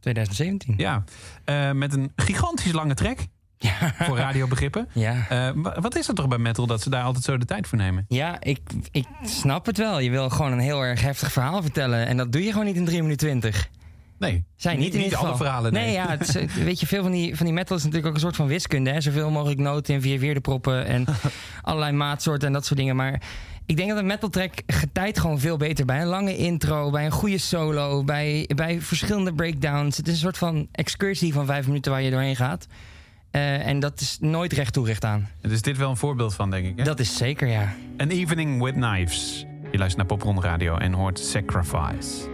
2017. 0.01 0.75
Ja, 0.77 1.05
eh, 1.45 1.73
met 1.73 1.95
een 1.95 2.13
gigantisch 2.17 2.73
lange 2.73 2.95
trek. 3.61 3.95
Voor 4.09 4.17
radiobegrippen. 4.17 4.89
Ja. 4.93 5.27
Eh, 5.29 5.51
wa- 5.55 5.81
wat 5.81 5.97
is 5.97 6.09
er 6.09 6.15
toch 6.15 6.29
bij 6.29 6.39
metal 6.39 6.67
dat 6.67 6.83
ze 6.83 6.91
daar 6.91 7.03
altijd 7.05 7.25
zo 7.25 7.37
de 7.39 7.45
tijd 7.45 7.67
voor 7.67 7.79
nemen? 7.79 8.05
Ja, 8.09 8.37
ik, 8.41 8.61
ik 8.91 9.07
snap 9.25 9.67
het 9.67 9.79
wel. 9.79 9.99
Je 9.99 10.11
wil 10.11 10.31
gewoon 10.31 10.53
een 10.53 10.59
heel 10.59 10.83
erg 10.83 11.01
heftig 11.03 11.33
verhaal 11.33 11.63
vertellen. 11.63 12.07
En 12.07 12.17
dat 12.17 12.33
doe 12.33 12.45
je 12.45 12.51
gewoon 12.51 12.67
niet 12.67 12.77
in 12.77 12.85
3 12.85 13.03
minuten 13.03 13.27
20. 13.27 13.69
Nee, 14.19 14.45
Zijn 14.57 14.79
niet, 14.79 14.87
in 14.87 14.95
niet 14.95 15.03
ieder 15.05 15.19
geval. 15.19 15.33
alle 15.35 15.43
verhalen, 15.45 15.73
nee. 15.73 15.85
Nee, 15.85 15.93
ja, 15.93 16.09
het 16.09 16.29
is, 16.29 16.37
eh, 16.37 16.49
weet 16.51 16.81
je, 16.81 16.87
veel 16.87 17.03
van 17.03 17.13
die, 17.13 17.37
van 17.37 17.47
die 17.47 17.55
metal 17.55 17.77
is 17.77 17.83
natuurlijk 17.83 18.09
ook 18.09 18.15
een 18.15 18.21
soort 18.21 18.37
van 18.37 18.47
wiskunde. 18.47 18.91
Hè? 18.91 19.01
Zoveel 19.01 19.31
mogelijk 19.31 19.61
noten 19.61 19.95
in 19.95 20.01
vier 20.01 20.19
vierde 20.19 20.41
proppen 20.41 20.87
en 20.87 21.05
allerlei 21.63 21.93
maatsoorten 21.93 22.47
en 22.47 22.53
dat 22.53 22.67
soort 22.67 22.79
dingen. 22.79 22.97
Maar 22.97 23.23
ik 23.67 23.77
denk 23.77 23.89
dat 23.89 23.99
een 23.99 24.07
metal 24.07 24.29
track 24.29 24.53
getijdt 24.67 25.19
gewoon 25.21 25.39
veel 25.39 25.57
beter 25.57 25.85
bij 25.85 26.01
een 26.01 26.07
lange 26.07 26.37
intro, 26.37 26.91
bij 26.91 27.05
een 27.05 27.11
goede 27.11 27.39
solo, 27.39 28.05
bij, 28.05 28.49
bij 28.55 28.81
verschillende 28.81 29.33
breakdowns. 29.35 29.97
Het 29.97 30.07
is 30.07 30.13
een 30.15 30.19
soort 30.21 30.39
van 30.39 30.69
excursie 30.73 31.33
van 31.33 31.47
vijf 31.47 31.67
minuten 31.67 31.93
waar 31.93 32.03
je 32.03 32.11
doorheen 32.11 32.37
gaat. 32.37 32.67
Eh, 33.31 33.67
en 33.67 33.81
dat 33.81 34.01
is 34.01 34.19
nooit 34.21 34.53
recht 34.53 34.73
toerecht 34.73 35.05
aan. 35.05 35.29
Er 35.41 35.53
is 35.53 35.63
dit 35.63 35.77
wel 35.77 35.91
een 35.91 35.97
voorbeeld 35.97 36.35
van, 36.35 36.51
denk 36.51 36.67
ik. 36.67 36.77
Hè? 36.77 36.85
Dat 36.85 37.01
is 37.01 37.17
zeker, 37.17 37.49
ja. 37.49 37.75
An 37.97 38.09
Evening 38.09 38.63
with 38.63 38.75
Knives. 38.75 39.47
Je 39.71 39.79
luistert 39.79 39.97
naar 39.97 40.19
Popron 40.19 40.43
Radio 40.43 40.77
en 40.77 40.93
hoort 40.93 41.19
Sacrifice. 41.19 42.29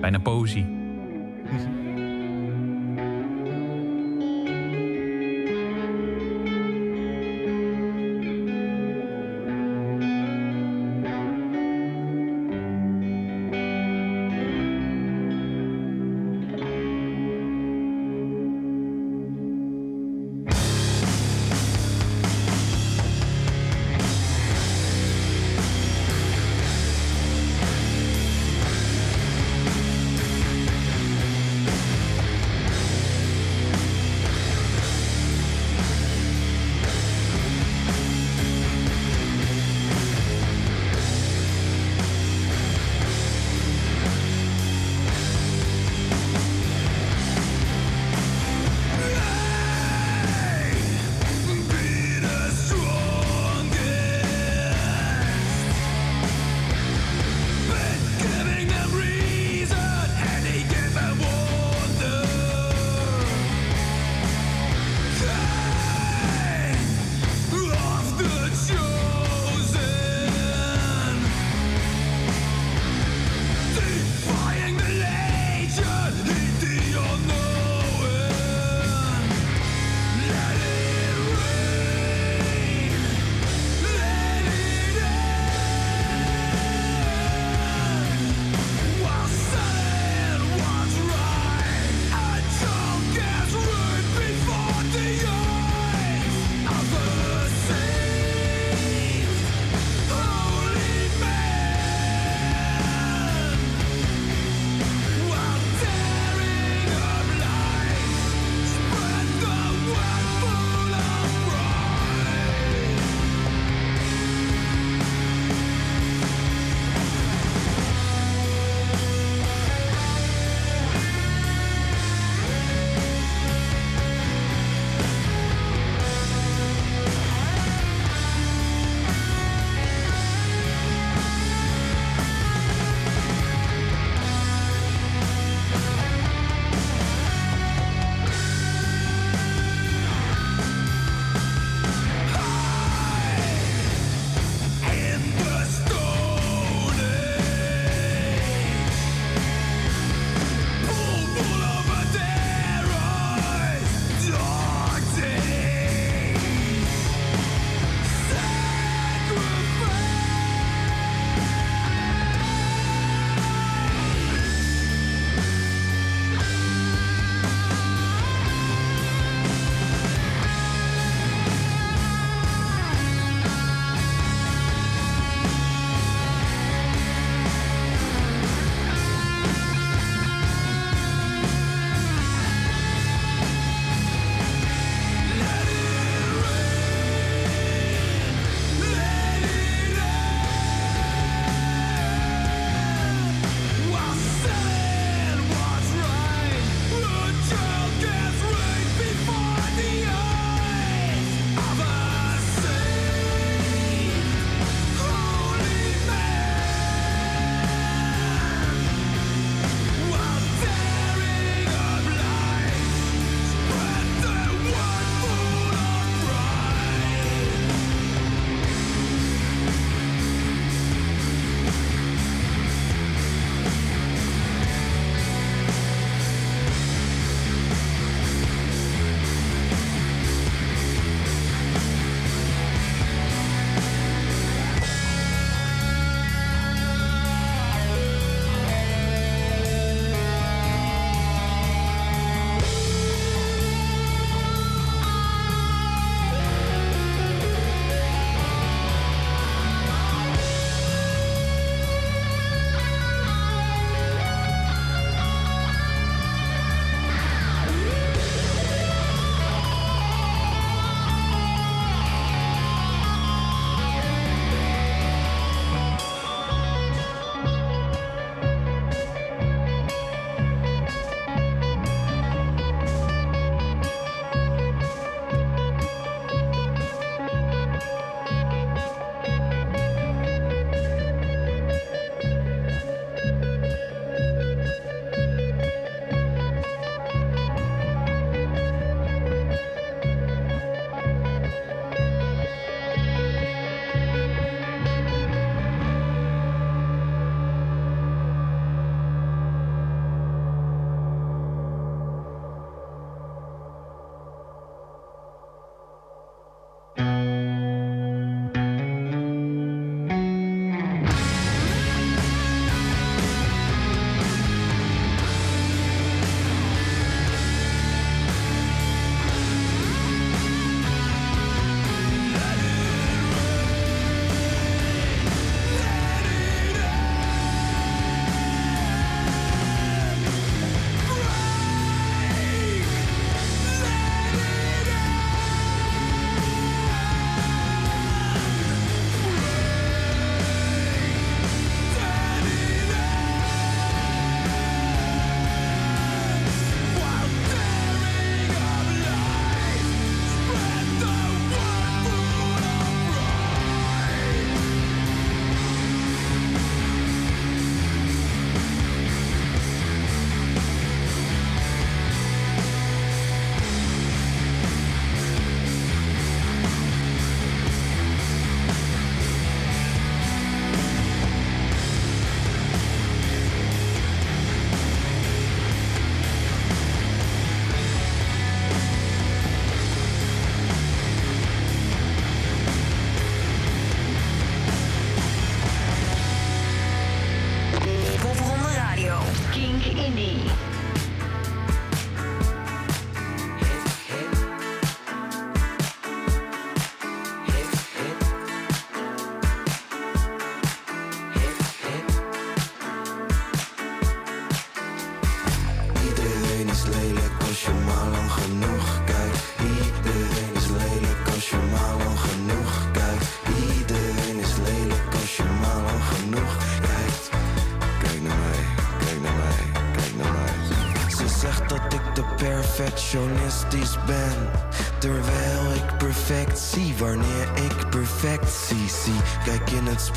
Bijna 0.00 0.18
poëzie. 0.18 0.66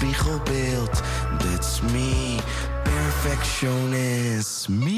spiegelbeeld, 0.04 1.02
that's 1.40 1.82
me. 1.94 2.38
Perfectionist, 2.84 4.68
me. 4.70 4.93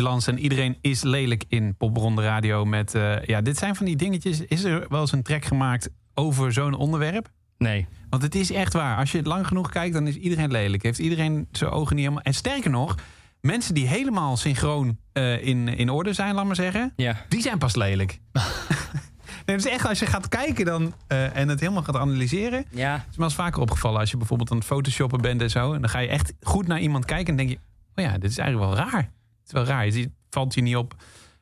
Nonchalance 0.00 0.30
en 0.30 0.38
iedereen 0.38 0.78
is 0.80 1.02
lelijk 1.02 1.44
in 1.48 1.74
Popronde 1.76 2.22
Radio. 2.22 2.64
Met, 2.64 2.94
eh, 2.94 3.22
ja, 3.24 3.40
dit 3.40 3.58
zijn 3.58 3.76
van 3.76 3.86
die 3.86 3.96
dingetjes. 3.96 4.40
Is 4.40 4.64
er 4.64 4.86
wel 4.88 5.00
eens 5.00 5.12
een 5.12 5.22
track 5.22 5.44
gemaakt 5.44 5.90
over 6.14 6.52
zo'n 6.52 6.74
onderwerp? 6.74 7.28
Nee. 7.58 7.86
Want 8.10 8.22
het 8.22 8.34
is 8.34 8.52
echt 8.52 8.72
waar. 8.72 8.96
Als 8.96 9.12
je 9.12 9.18
het 9.18 9.26
lang 9.26 9.46
genoeg 9.46 9.70
kijkt, 9.70 9.94
dan 9.94 10.06
is 10.06 10.16
iedereen 10.16 10.50
lelijk. 10.50 10.82
Heeft 10.82 10.98
iedereen 10.98 11.48
zijn 11.52 11.70
ogen 11.70 11.96
niet 11.96 12.04
helemaal... 12.04 12.24
En 12.24 12.34
sterker 12.34 12.70
nog, 12.70 12.94
mensen 13.40 13.74
die 13.74 13.86
helemaal 13.86 14.36
synchroon 14.36 14.98
eh, 15.12 15.46
in, 15.46 15.68
in 15.68 15.90
orde 15.90 16.12
zijn, 16.12 16.34
laat 16.34 16.46
maar 16.46 16.54
zeggen... 16.54 16.92
Ja. 16.96 17.16
die 17.28 17.42
zijn 17.42 17.58
pas 17.58 17.76
lelijk. 17.76 18.20
nee, 19.46 19.56
dus 19.56 19.66
echt, 19.66 19.86
als 19.86 19.98
je 19.98 20.06
gaat 20.06 20.28
kijken 20.28 20.64
dan, 20.64 20.94
eh, 21.06 21.36
en 21.36 21.48
het 21.48 21.60
helemaal 21.60 21.82
gaat 21.82 21.96
analyseren... 21.96 22.64
Ja. 22.70 22.92
Het 22.92 23.06
is 23.10 23.16
me 23.16 23.24
eens 23.24 23.34
vaker 23.34 23.60
opgevallen 23.60 24.00
als 24.00 24.10
je 24.10 24.16
bijvoorbeeld 24.16 24.50
aan 24.50 24.56
het 24.56 24.66
photoshoppen 24.66 25.20
bent 25.20 25.42
en 25.42 25.50
zo. 25.50 25.72
En 25.72 25.80
dan 25.80 25.90
ga 25.90 25.98
je 25.98 26.08
echt 26.08 26.32
goed 26.40 26.66
naar 26.66 26.80
iemand 26.80 27.04
kijken 27.04 27.26
en 27.26 27.36
denk 27.36 27.48
je... 27.48 27.58
oh 27.94 28.04
ja, 28.04 28.18
dit 28.18 28.30
is 28.30 28.38
eigenlijk 28.38 28.74
wel 28.74 28.86
raar. 28.86 29.10
Het 29.50 29.60
is 29.60 29.66
wel 29.66 29.76
raar. 29.76 29.84
Je 29.84 29.92
ziet- 29.92 30.10
valt 30.30 30.54
je 30.54 30.60
niet 30.62 30.76
op. 30.76 30.94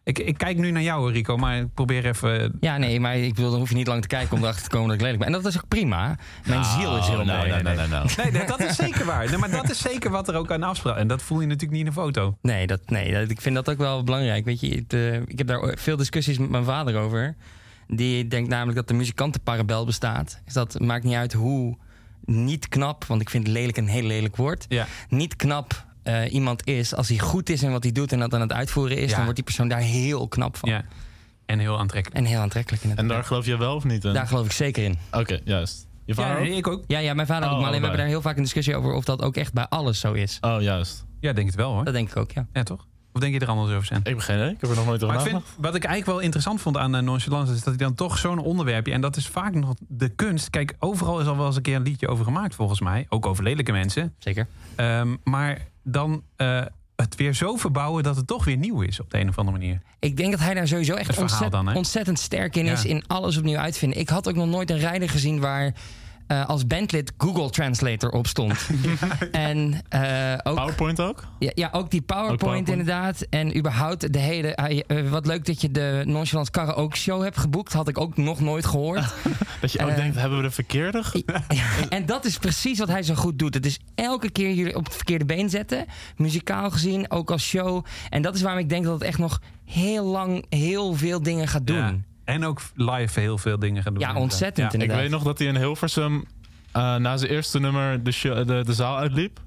Ik, 0.04 0.18
ik 0.18 0.38
kijk 0.38 0.56
nu 0.56 0.70
naar 0.70 0.82
jou, 0.82 1.12
Rico, 1.12 1.36
maar 1.36 1.56
ik 1.58 1.74
probeer 1.74 2.06
even... 2.06 2.56
Ja, 2.60 2.76
nee, 2.76 3.00
maar 3.00 3.16
ik 3.16 3.36
wil, 3.36 3.50
dan 3.50 3.58
hoef 3.58 3.68
je 3.68 3.74
niet 3.74 3.86
lang 3.86 4.02
te 4.02 4.08
kijken 4.08 4.36
om 4.36 4.42
erachter 4.42 4.62
te 4.62 4.70
komen 4.70 4.86
dat 4.86 4.96
ik 4.96 5.02
lelijk 5.02 5.18
ben. 5.18 5.26
En 5.26 5.42
dat 5.42 5.46
is 5.52 5.56
ook 5.56 5.68
prima. 5.68 6.16
Mijn 6.46 6.64
ziel 6.64 6.96
is 6.96 7.06
heel 7.06 7.24
nou, 7.24 7.38
mooi. 7.38 7.48
nou, 7.50 7.62
nou, 7.62 7.76
nou, 7.76 7.88
nou. 7.88 8.30
Nee, 8.32 8.46
dat- 8.46 8.60
is 8.60 8.76
zeker 8.76 9.04
waar. 9.04 9.26
Nee, 9.28 9.38
maar 9.38 9.50
dat 9.50 9.70
is 9.70 9.78
zeker 9.78 10.10
wat 10.10 10.28
er 10.28 10.34
ook 10.34 10.50
aan 10.50 10.62
afspraak. 10.62 10.96
En 10.96 11.08
dat 11.08 11.22
voel 11.22 11.40
je 11.40 11.46
natuurlijk 11.46 11.72
niet 11.72 11.80
in 11.80 11.86
een 11.86 11.92
foto. 11.92 12.36
Nee, 12.42 12.66
dat, 12.66 12.80
nee 12.86 13.12
dat, 13.12 13.30
ik 13.30 13.40
vind 13.40 13.54
dat 13.54 13.70
ook 13.70 13.78
wel 13.78 14.04
belangrijk. 14.04 14.44
Weet 14.44 14.60
je, 14.60 14.74
het, 14.74 14.92
eh, 14.92 15.14
ik 15.14 15.38
heb 15.38 15.46
daar 15.46 15.76
veel 15.78 15.96
discussies 15.96 16.38
met 16.38 16.50
mijn 16.50 16.64
vader 16.64 16.96
over. 16.96 17.36
Die 17.86 18.28
denkt 18.28 18.48
namelijk 18.48 18.76
dat 18.76 18.88
de 18.88 18.94
muzikantenparabel 18.94 19.84
bestaat. 19.84 20.40
Dus 20.44 20.54
dat 20.54 20.78
maakt 20.80 21.04
niet 21.04 21.14
uit 21.14 21.32
hoe 21.32 21.76
niet 22.24 22.68
knap, 22.68 23.04
want 23.04 23.20
ik 23.20 23.30
vind 23.30 23.46
lelijk 23.46 23.76
een 23.76 23.88
heel 23.88 24.02
lelijk 24.02 24.36
woord. 24.36 24.66
Ja. 24.68 24.86
Niet 25.08 25.36
knap 25.36 25.86
eh, 26.08 26.32
iemand 26.32 26.66
is. 26.66 26.94
Als 26.94 27.08
hij 27.08 27.18
goed 27.18 27.48
is 27.48 27.62
in 27.62 27.70
wat 27.70 27.82
hij 27.82 27.92
doet 27.92 28.12
en 28.12 28.18
dat 28.18 28.34
aan 28.34 28.40
het 28.40 28.52
uitvoeren 28.52 28.96
is, 28.96 29.04
Ja. 29.04 29.10
dan 29.10 29.20
wordt 29.20 29.34
die 29.34 29.44
persoon 29.44 29.68
daar 29.68 29.80
heel 29.80 30.28
knap 30.28 30.56
van. 30.56 30.68
Ja. 30.70 30.84
En 31.46 31.58
heel 31.58 31.78
aantrekkelijk. 31.78 32.20
En 32.20 32.24
heel 32.30 32.40
aantrekkelijk 32.40 32.82
in 32.82 32.90
het. 32.90 32.98
En 32.98 33.08
daar 33.08 33.24
geloof 33.24 33.46
je 33.46 33.56
wel 33.56 33.74
of 33.74 33.84
niet 33.84 34.04
in? 34.04 34.12
Daar 34.12 34.26
geloof 34.26 34.44
ik 34.46 34.52
zeker 34.52 34.84
in. 34.84 34.98
Oké, 35.12 35.40
juist. 35.44 35.86
Je 36.04 36.14
Ja, 36.14 36.22
vader 36.22 36.36
ook? 36.38 36.42
nee, 36.48 36.56
ik 36.56 36.66
ook. 36.68 36.84
Ja, 36.86 36.98
ja 36.98 37.14
mijn 37.14 37.26
vader 37.26 37.48
ook. 37.48 37.54
Oh, 37.54 37.58
Maar 37.60 37.66
alleen 37.68 37.80
we 37.80 37.86
hebben 37.86 38.04
daar 38.04 38.12
heel 38.14 38.22
vaak 38.22 38.36
een 38.36 38.42
discussie 38.42 38.76
over 38.76 38.92
of 38.92 39.04
dat 39.04 39.22
ook 39.22 39.36
echt 39.36 39.52
bij 39.52 39.66
alles 39.68 40.00
zo 40.00 40.12
is. 40.12 40.38
Oh, 40.40 40.62
juist. 40.62 41.06
Ja, 41.20 41.32
denk 41.32 41.46
het 41.46 41.56
wel 41.56 41.72
hoor. 41.72 41.84
Dat 41.84 41.94
denk 41.94 42.08
ik 42.10 42.16
ook, 42.16 42.30
ja. 42.30 42.46
Ja, 42.52 42.62
toch? 42.62 42.86
Of 43.12 43.20
denk 43.20 43.34
je 43.34 43.40
er 43.40 43.48
anders 43.48 43.72
over 43.72 43.86
zijn? 43.86 44.00
Ik 44.00 44.06
heb 44.06 44.18
geen 44.18 44.36
idee. 44.36 44.50
Ik 44.50 44.60
heb 44.60 44.70
er 44.70 44.76
nog 44.76 44.86
nooit 44.86 45.02
over 45.02 45.16
nagedacht. 45.16 45.44
wat 45.56 45.74
ik 45.74 45.84
eigenlijk 45.84 46.16
wel 46.16 46.24
interessant 46.24 46.60
vond 46.60 46.76
aan 46.76 46.96
uh, 46.96 47.02
Nonchalance... 47.02 47.52
is 47.52 47.58
dat 47.58 47.74
hij 47.74 47.86
dan 47.86 47.94
toch 47.94 48.18
zo'n 48.18 48.38
onderwerpje... 48.38 48.92
en 48.92 49.00
dat 49.00 49.16
is 49.16 49.26
vaak 49.26 49.54
nog 49.54 49.74
de 49.88 50.08
kunst. 50.08 50.50
Kijk, 50.50 50.74
overal 50.78 51.20
is 51.20 51.26
al 51.26 51.36
wel 51.36 51.46
eens 51.46 51.56
een 51.56 51.62
keer 51.62 51.76
een 51.76 51.82
liedje 51.82 52.08
over 52.08 52.24
gemaakt 52.24 52.54
volgens 52.54 52.80
mij. 52.80 53.06
Ook 53.08 53.26
over 53.26 53.44
lelijke 53.44 53.72
mensen. 53.72 54.14
Zeker. 54.18 54.46
Ehm, 54.74 55.16
maar 55.24 55.58
dan 55.82 56.22
eh, 56.36 56.60
het 56.96 57.14
weer 57.16 57.34
zo 57.34 57.56
verbouwen 57.56 58.02
dat 58.02 58.16
het 58.16 58.26
toch 58.26 58.44
weer 58.44 58.56
nieuw 58.56 58.80
is... 58.80 59.00
op 59.00 59.10
de 59.10 59.18
een 59.18 59.28
of 59.28 59.38
andere 59.38 59.58
manier. 59.58 59.80
Ik 59.98 60.16
denk 60.16 60.30
dat 60.30 60.40
hij 60.40 60.54
daar 60.54 60.68
sowieso 60.68 60.94
echt 60.94 61.14
verhaal 61.14 61.22
ontzet- 61.22 61.50
dan, 61.50 61.68
hè? 61.68 61.74
ontzettend 61.74 62.18
sterk 62.18 62.56
in 62.56 62.66
is. 62.66 62.82
Ja. 62.82 62.88
In 62.90 63.04
alles 63.06 63.36
opnieuw 63.36 63.58
uitvinden. 63.58 63.98
Ik 63.98 64.08
had 64.08 64.28
ook 64.28 64.34
nog 64.34 64.48
nooit 64.48 64.70
een 64.70 64.78
rijder 64.78 65.08
gezien 65.08 65.40
waar 65.40 65.74
eh, 66.28 66.48
als 66.48 66.66
bandlid 66.66 67.12
Google 67.18 67.50
Translator 67.50 68.10
op 68.10 68.26
stond. 68.26 68.58
En 69.32 69.82
eh, 69.88 70.32
ook, 70.42 70.54
PowerPoint 70.54 71.00
ook? 71.00 71.26
ja, 71.38 71.50
ja, 71.54 71.68
ook 71.72 71.90
die 71.90 72.00
PowerPoint, 72.00 72.38
PowerPoint. 72.38 72.68
inderdaad. 72.68 73.26
En 73.30 73.56
überhaupt 73.56 74.12
de 74.12 74.18
hele... 74.18 74.52
hij, 74.54 74.84
eh, 74.86 75.08
wat 75.08 75.26
leuk 75.26 75.44
dat 75.44 75.60
je 75.60 75.70
de 75.70 76.02
Nonchalance 76.06 76.50
Karaoke 76.50 76.96
Show 76.96 77.22
hebt 77.22 77.38
geboekt. 77.38 77.72
Had 77.72 77.88
ik 77.88 77.98
ook 77.98 78.16
nog 78.16 78.40
nooit 78.40 78.66
gehoord. 78.66 79.04
Dat 79.60 79.72
je 79.72 79.78
ook 79.78 79.96
denkt, 79.96 80.16
hebben 80.16 80.38
we 80.38 80.44
de 80.44 80.50
verkeerde? 80.50 81.02
en 81.88 82.06
dat 82.06 82.24
is 82.24 82.38
precies 82.38 82.78
wat 82.78 82.88
hij 82.88 83.02
zo 83.02 83.14
goed 83.14 83.38
doet. 83.38 83.54
Het 83.54 83.66
is 83.66 83.78
elke 83.94 84.30
keer 84.30 84.52
jullie 84.52 84.76
op 84.76 84.84
het 84.84 84.94
verkeerde 84.94 85.24
been 85.24 85.50
zetten. 85.50 85.86
Muzikaal 86.16 86.70
gezien, 86.70 87.10
ook 87.10 87.30
als 87.30 87.46
show. 87.46 87.84
En 88.10 88.22
dat 88.22 88.34
is 88.34 88.42
waarom 88.42 88.60
ik 88.60 88.68
denk 88.68 88.84
dat 88.84 88.94
het 88.94 89.02
echt 89.02 89.18
nog 89.18 89.40
heel 89.64 90.04
lang 90.04 90.44
heel 90.48 90.94
veel 90.94 91.22
dingen 91.22 91.48
gaat 91.48 91.66
doen. 91.66 91.76
Ja. 91.76 91.94
Ja, 92.28 92.34
En 92.34 92.44
ook 92.44 92.60
live 92.74 93.20
heel 93.20 93.38
veel 93.38 93.58
dingen 93.58 93.82
gaan 93.82 93.92
doen. 93.92 94.02
inderdaad. 94.02 94.30
ontzettend 94.30 94.72
Ja. 94.72 94.78
Ik 94.78 94.90
weet 94.90 95.10
nog 95.10 95.22
dat 95.22 95.38
hij 95.38 95.46
in 95.46 95.56
Hilversum 95.56 96.24
eh, 96.72 96.96
na 96.96 97.16
zijn 97.16 97.30
eerste 97.30 97.60
nummer 97.60 98.02
de, 98.04 98.10
show- 98.12 98.46
de, 98.46 98.62
de 98.64 98.74
zaal 98.74 98.96
uitliep. 98.96 99.40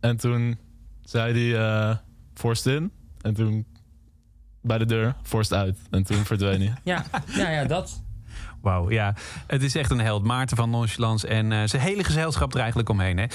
En 0.00 0.16
toen 0.16 0.58
zei 1.02 1.52
hij 1.52 1.60
eh 1.90 1.96
forced 2.34 2.74
in. 2.74 2.92
En 3.20 3.34
toen 3.34 3.66
bij 4.62 4.78
de 4.78 4.84
deur 4.86 5.14
forced 5.22 5.52
uit. 5.58 5.78
En 5.90 6.02
toen 6.04 6.24
verdween 6.24 6.60
hij. 6.60 6.74
Ja, 6.82 7.04
ja, 7.26 7.50
ja, 7.50 7.64
dat. 7.64 8.02
Wauw, 8.60 8.90
ja. 8.90 9.14
Het 9.46 9.62
is 9.62 9.74
echt 9.74 9.90
een 9.90 10.00
held. 10.00 10.24
Maarten 10.24 10.56
van 10.56 10.70
Nonchalance 10.70 11.26
en 11.28 11.52
eh, 11.52 11.62
zijn 11.64 11.82
hele 11.82 12.04
gezelschap 12.04 12.52
er 12.54 12.58
eigenlijk 12.60 12.88
omheen. 12.88 13.18
Hè. 13.18 13.26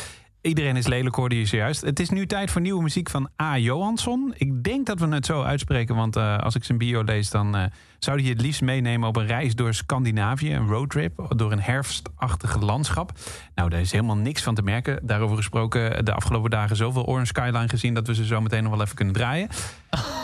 Iedereen 0.42 0.76
is 0.76 0.88
lelijk, 0.88 1.16
hoorde 1.16 1.38
je 1.38 1.46
zojuist. 1.46 1.82
Het 1.82 2.00
is 2.00 2.10
nu 2.10 2.26
tijd 2.26 2.52
voor 2.52 2.62
nieuwe 2.62 2.82
muziek 2.82 3.10
van 3.10 3.30
A. 3.42 3.58
Johansson. 3.58 4.34
Ik 4.38 4.64
denk 4.64 4.86
dat 4.86 5.00
we 5.00 5.08
het 5.08 5.26
zo 5.26 5.44
uitspreken, 5.44 5.96
want 5.96 6.16
eh, 6.16 6.38
als 6.38 6.56
ik 6.56 6.64
zijn 6.64 6.78
bio 6.78 7.04
lees... 7.04 7.30
dan 7.30 7.56
eh, 7.56 7.64
zou 8.00 8.18
hij 8.18 8.26
je 8.26 8.34
het 8.34 8.42
liefst 8.42 8.62
meenemen 8.62 9.08
op 9.08 9.16
een 9.16 9.26
reis 9.26 9.56
door 9.56 9.74
Scandinavië. 9.74 10.54
Een 10.54 10.68
roadtrip 10.68 11.26
door 11.36 11.52
een 11.52 11.62
herfstachtige 11.62 12.60
landschap. 12.60 13.12
Nou, 13.56 13.70
daar 13.70 13.80
is 13.80 13.92
helemaal 13.92 14.18
niks 14.18 14.44
van 14.44 14.56
te 14.56 14.62
merken. 14.62 15.00
Daarover 15.04 15.38
gesproken, 15.38 16.06
de 16.06 16.14
afgelopen 16.14 16.50
dagen 16.50 16.76
zoveel 16.76 17.06
Orange 17.06 17.26
Skyline 17.26 17.70
gezien... 17.70 17.94
dat 17.94 18.08
we 18.08 18.16
ze 18.16 18.26
zo 18.26 18.42
meteen 18.42 18.64
nog 18.64 18.72
wel 18.72 18.82
even 18.82 18.96
kunnen 18.96 19.14
draaien. 19.14 19.48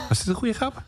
Was 0.09 0.17
dit 0.17 0.27
een 0.27 0.35
goede 0.35 0.53
grap? 0.53 0.83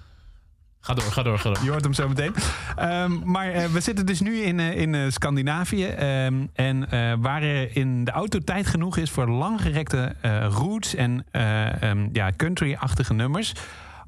Ga 0.79 0.93
door, 0.93 1.11
ga 1.11 1.23
door, 1.23 1.39
ga 1.39 1.49
door. 1.49 1.63
Je 1.63 1.69
hoort 1.69 1.83
hem 1.83 1.93
zo 1.93 2.07
meteen. 2.07 2.33
Ehm, 2.75 3.19
maar 3.23 3.51
eh, 3.51 3.65
we 3.65 3.79
zitten 3.79 4.05
dus 4.05 4.19
nu 4.19 4.37
in, 4.37 4.59
eh, 4.59 4.77
in 4.77 4.95
eh, 4.95 5.09
Scandinavië. 5.09 5.85
Ehm, 5.85 6.45
en 6.53 6.89
waar 7.21 7.41
er 7.41 7.75
in 7.75 8.03
de 8.03 8.11
auto 8.11 8.39
tijd 8.39 8.67
genoeg 8.67 8.97
is 8.97 9.11
voor 9.11 9.29
langgerekte 9.29 10.15
roots 10.49 10.95
en 10.95 11.25
ehm, 11.31 12.09
ja, 12.11 12.31
country-achtige 12.37 13.13
nummers. 13.13 13.53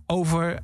Over 0.06 0.60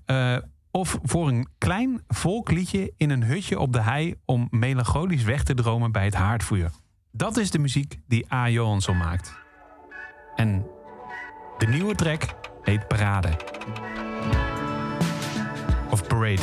of 0.72 1.00
voor 1.04 1.28
een 1.28 1.48
klein 1.58 2.04
volkliedje 2.08 2.94
in 2.98 3.10
een 3.10 3.24
hutje 3.24 3.60
op 3.60 3.74
de 3.74 3.82
hei 3.82 4.16
om 4.26 4.48
melancholisch 4.50 5.24
weg 5.24 5.44
te 5.44 5.54
dromen 5.54 5.92
bij 5.92 6.06
het 6.06 6.14
haardvuur. 6.14 6.70
Dat 7.12 7.38
is 7.38 7.52
de 7.52 7.60
muziek 7.60 8.00
die 8.08 8.34
A. 8.34 8.50
Johansson 8.50 8.98
maakt. 8.98 9.34
En 10.36 10.66
de 11.58 11.68
nieuwe 11.68 11.96
track 11.96 12.36
heet 12.62 12.88
Parade. 12.88 13.30
Parade. 16.04 16.42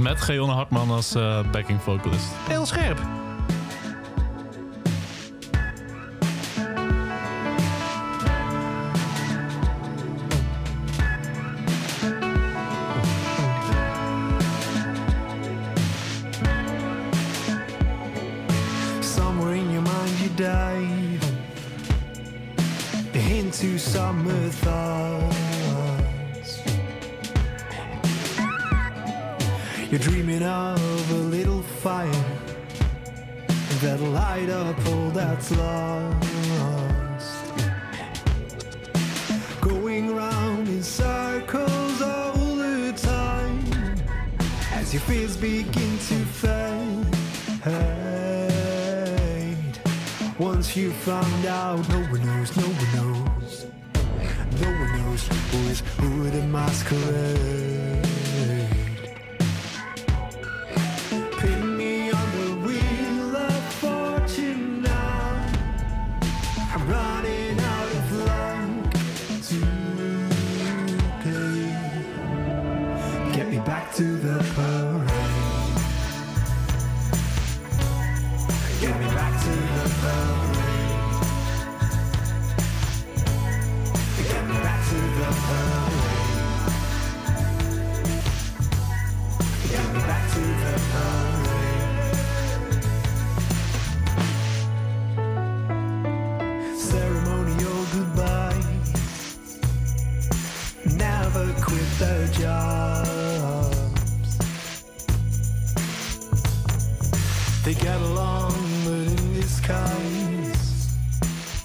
Met 0.00 0.20
Geonne 0.20 0.52
Hartman 0.52 0.90
als 0.90 1.14
eh, 1.14 1.40
backing 1.50 1.80
vocalist. 1.82 2.26
Heel 2.48 2.66
scherp. 2.66 2.98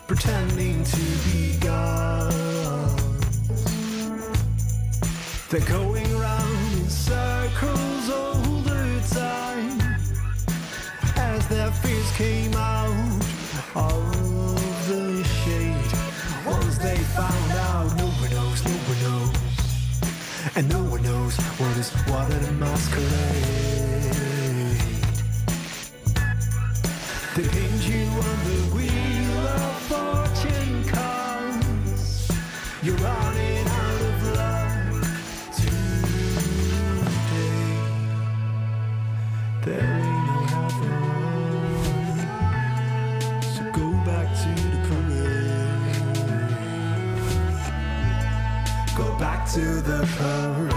pretending 0.08 0.84
to 0.84 1.06
be 1.26 1.58
gods. 1.60 2.34
They're 5.50 5.62
going 5.62 6.18
round 6.18 6.74
in 6.74 6.90
circles 6.90 8.10
all 8.10 8.34
the 8.64 9.02
time 9.12 9.80
as 11.16 11.48
their 11.48 11.72
fears 11.72 12.12
came 12.18 12.54
out 12.56 12.90
of 13.76 14.88
the 14.88 15.24
shade. 15.24 15.94
Once 16.46 16.78
they 16.80 16.98
found 16.98 17.52
out, 17.52 17.96
no 17.98 18.08
one 18.08 18.32
knows, 18.32 18.64
no 18.66 18.72
one 18.72 19.02
knows, 19.04 20.56
and 20.56 20.70
no 20.70 20.84
one 20.84 21.04
knows 21.04 21.38
what 21.38 21.78
is 21.78 21.92
what 22.08 22.32
a 22.32 22.52
masquerade. 22.54 23.93
the 49.84 50.08
power 50.18 50.73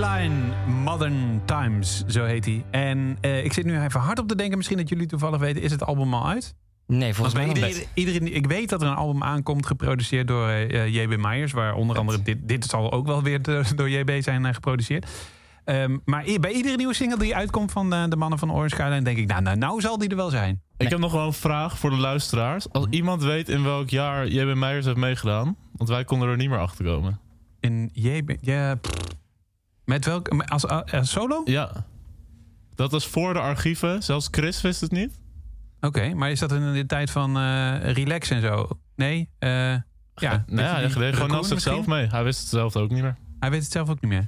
Skyline, 0.00 0.34
Modern 0.84 1.40
Times, 1.44 2.04
zo 2.06 2.24
heet 2.24 2.44
hij. 2.44 2.64
En 2.70 3.18
eh, 3.20 3.44
ik 3.44 3.52
zit 3.52 3.64
nu 3.64 3.80
even 3.82 4.00
hard 4.00 4.18
op 4.18 4.28
te 4.28 4.34
denken, 4.36 4.56
misschien 4.56 4.76
dat 4.78 4.88
jullie 4.88 5.06
toevallig 5.06 5.40
weten, 5.40 5.62
is 5.62 5.70
het 5.70 5.84
album 5.84 6.14
al 6.14 6.28
uit? 6.28 6.54
Nee, 6.86 7.14
volgens 7.14 7.34
mij 7.36 7.46
nog 7.46 7.54
iedereen, 7.54 7.84
iedereen, 7.94 8.34
ik 8.34 8.46
weet 8.46 8.68
dat 8.68 8.82
er 8.82 8.88
een 8.88 8.94
album 8.94 9.22
aankomt, 9.22 9.66
geproduceerd 9.66 10.28
door 10.28 10.48
eh, 10.48 10.94
JB 10.94 11.16
Myers, 11.16 11.52
waar 11.52 11.74
onder 11.74 11.98
andere 11.98 12.22
dit, 12.22 12.48
dit 12.48 12.64
zal 12.64 12.92
ook 12.92 13.06
wel 13.06 13.22
weer 13.22 13.42
de- 13.42 13.64
door 13.76 13.90
JB 13.90 14.22
zijn 14.22 14.46
eh, 14.46 14.54
geproduceerd. 14.54 15.06
Ehm, 15.64 15.96
maar 16.04 16.24
bij 16.40 16.52
iedere 16.52 16.76
nieuwe 16.76 16.94
single 16.94 17.18
die 17.18 17.36
uitkomt 17.36 17.72
van 17.72 17.92
eh, 17.92 18.04
de 18.08 18.16
mannen 18.16 18.38
van 18.38 18.52
Orange 18.52 18.74
Skyline, 18.74 19.02
denk 19.02 19.18
ik, 19.18 19.26
nou, 19.26 19.42
nou, 19.42 19.56
nou 19.56 19.80
zal 19.80 19.98
die 19.98 20.08
er 20.08 20.16
wel 20.16 20.30
zijn. 20.30 20.62
Ik 20.76 20.88
heb 20.88 20.98
nog 20.98 21.12
wel 21.12 21.26
een 21.26 21.32
vraag 21.32 21.78
voor 21.78 21.90
de 21.90 21.96
luisteraars. 21.96 22.72
Als 22.72 22.86
iemand 22.90 23.22
weet 23.22 23.48
in 23.48 23.62
welk 23.62 23.88
jaar 23.90 24.26
JB 24.26 24.54
Meijers 24.54 24.84
heeft 24.84 24.96
meegedaan, 24.96 25.56
want 25.72 25.90
wij 25.90 26.04
konden 26.04 26.28
er 26.28 26.36
niet 26.36 26.48
meer 26.50 26.58
achter 26.60 26.84
komen. 26.84 27.20
In 27.60 27.90
JB, 27.92 28.36
ja, 28.40 28.74
pff. 28.74 29.14
Met 29.86 30.04
welk, 30.04 30.28
als, 30.28 30.66
als 30.66 31.10
solo? 31.10 31.42
Ja. 31.44 31.86
Dat 32.74 32.90
was 32.90 33.06
voor 33.06 33.32
de 33.32 33.40
archieven. 33.40 34.02
Zelfs 34.02 34.28
Chris 34.30 34.60
wist 34.60 34.80
het 34.80 34.90
niet. 34.90 35.18
Oké, 35.80 36.14
maar 36.14 36.30
is 36.30 36.38
dat 36.40 36.52
in 36.52 36.72
de 36.72 36.86
tijd 36.86 37.10
van 37.10 37.36
eh, 37.36 37.92
relax 37.92 38.30
en 38.30 38.40
zo? 38.40 38.68
Nee? 38.96 39.28
eh 39.38 39.50
ja, 39.50 39.84
Ja, 40.14 40.44
ja, 40.46 40.78
die 40.78 40.88
hij 40.88 40.88
deed 40.88 41.14
gewoon 41.14 41.30
als 41.30 41.48
zichzelf 41.48 41.86
mee. 41.86 42.06
Hij 42.06 42.24
wist 42.24 42.40
het 42.40 42.48
zelf 42.48 42.76
ook 42.76 42.90
niet 42.90 43.02
meer. 43.02 43.16
Hij 43.40 43.50
weet 43.50 43.62
het 43.62 43.72
zelf 43.72 43.88
ook 43.88 44.00
niet 44.00 44.10
meer. 44.10 44.26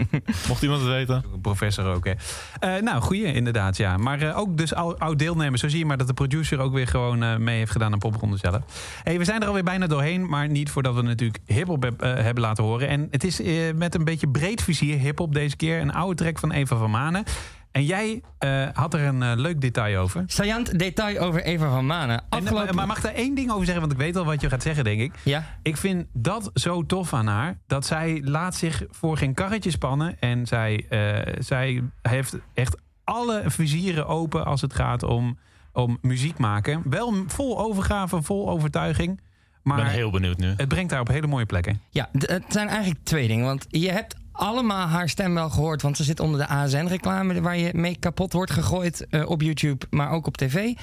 Mocht 0.48 0.62
iemand 0.62 0.80
het 0.80 0.90
weten. 0.90 1.24
Professor 1.42 1.84
ook, 1.94 2.04
hè. 2.04 2.12
Eh, 2.58 2.82
nou, 2.82 3.00
goeie 3.02 3.32
inderdaad, 3.32 3.76
ja. 3.76 3.96
Maar 3.96 4.20
eh, 4.22 4.38
ook 4.38 4.56
dus 4.56 4.74
oud, 4.74 4.98
oud 4.98 5.18
deelnemer. 5.18 5.58
Zo 5.58 5.68
zie 5.68 5.78
je 5.78 5.86
maar 5.86 5.96
dat 5.96 6.06
de 6.06 6.14
producer 6.14 6.58
ook 6.58 6.72
weer 6.72 6.86
gewoon 6.86 7.22
eh, 7.22 7.36
mee 7.36 7.58
heeft 7.58 7.70
gedaan 7.72 7.92
aan 7.92 7.98
popronde 7.98 8.36
zelf. 8.36 8.62
Hey, 9.02 9.18
we 9.18 9.24
zijn 9.24 9.40
er 9.40 9.46
alweer 9.46 9.64
bijna 9.64 9.86
doorheen, 9.86 10.28
maar 10.28 10.48
niet 10.48 10.70
voordat 10.70 10.94
we 10.94 11.02
natuurlijk 11.02 11.38
hiphop 11.46 11.82
heb- 11.82 12.00
hebben 12.00 12.42
laten 12.42 12.64
horen. 12.64 12.88
En 12.88 13.08
het 13.10 13.24
is 13.24 13.40
met 13.74 13.94
een 13.94 14.04
beetje 14.04 14.28
breed 14.28 14.62
vizier 14.62 14.98
hiphop 14.98 15.34
deze 15.34 15.56
keer. 15.56 15.80
Een 15.80 15.92
oude 15.92 16.14
track 16.14 16.38
van 16.38 16.52
Eva 16.52 16.76
van 16.76 16.90
Manen. 16.90 17.24
En 17.72 17.84
jij 17.84 18.22
eh, 18.38 18.66
had 18.72 18.94
er 18.94 19.00
een 19.00 19.22
eh, 19.22 19.32
leuk 19.36 19.60
detail 19.60 20.00
over. 20.00 20.22
Saillant 20.26 20.78
detail 20.78 21.18
over 21.18 21.42
Eva 21.42 21.70
van 21.70 21.86
Manen. 21.86 22.18
En, 22.18 22.24
Afgelopen... 22.28 22.74
maar 22.74 22.86
mag 22.86 23.00
daar 23.00 23.14
één 23.14 23.34
ding 23.34 23.50
over 23.50 23.64
zeggen? 23.64 23.80
Want 23.80 23.92
ik 23.92 23.98
weet 23.98 24.16
al 24.16 24.24
wat 24.24 24.40
je 24.40 24.48
gaat 24.48 24.62
zeggen, 24.62 24.84
denk 24.84 25.00
ik. 25.00 25.12
Ja? 25.22 25.44
Ik 25.62 25.76
vind 25.76 26.06
dat 26.12 26.50
zo 26.54 26.86
tof 26.86 27.12
aan 27.12 27.26
haar. 27.26 27.58
Dat 27.66 27.86
zij 27.86 28.22
laat 28.24 28.54
zich 28.54 28.82
voor 28.90 29.16
geen 29.16 29.34
karretje 29.34 29.70
spannen. 29.70 30.20
En 30.20 30.46
zij, 30.46 30.86
eh, 30.88 31.34
zij 31.38 31.82
heeft 32.02 32.36
echt 32.54 32.76
alle 33.04 33.42
vizieren 33.46 34.06
open 34.06 34.44
als 34.44 34.60
het 34.60 34.74
gaat 34.74 35.02
om, 35.02 35.38
om 35.72 35.98
muziek 36.00 36.38
maken. 36.38 36.82
Wel 36.84 37.14
vol 37.26 37.58
overgave, 37.58 38.22
vol 38.22 38.48
overtuiging. 38.50 39.20
Ik 39.58 39.74
Maar 39.74 39.76
ben 39.76 39.86
heel 39.92 40.10
benieuwd 40.10 40.38
nu. 40.38 40.54
het 40.56 40.68
brengt 40.68 40.90
haar 40.90 41.00
op 41.00 41.08
hele 41.08 41.26
mooie 41.26 41.46
plekken. 41.46 41.80
Ja, 41.90 42.08
het 42.12 42.44
zijn 42.48 42.68
eigenlijk 42.68 43.04
twee 43.04 43.28
dingen. 43.28 43.44
Want 43.44 43.66
je 43.68 43.90
hebt 43.90 44.14
allemaal 44.38 44.86
haar 44.86 45.08
stem 45.08 45.34
wel 45.34 45.50
gehoord. 45.50 45.82
Want 45.82 45.96
ze 45.96 46.04
zit 46.04 46.20
onder 46.20 46.40
de 46.40 46.46
ASN-reclame... 46.46 47.40
waar 47.40 47.56
je 47.58 47.70
mee 47.74 47.96
kapot 47.98 48.32
wordt 48.32 48.50
gegooid 48.50 49.06
eh, 49.10 49.30
op 49.30 49.42
YouTube, 49.42 49.86
maar 49.90 50.10
ook 50.10 50.26
op 50.26 50.36
tv. 50.36 50.74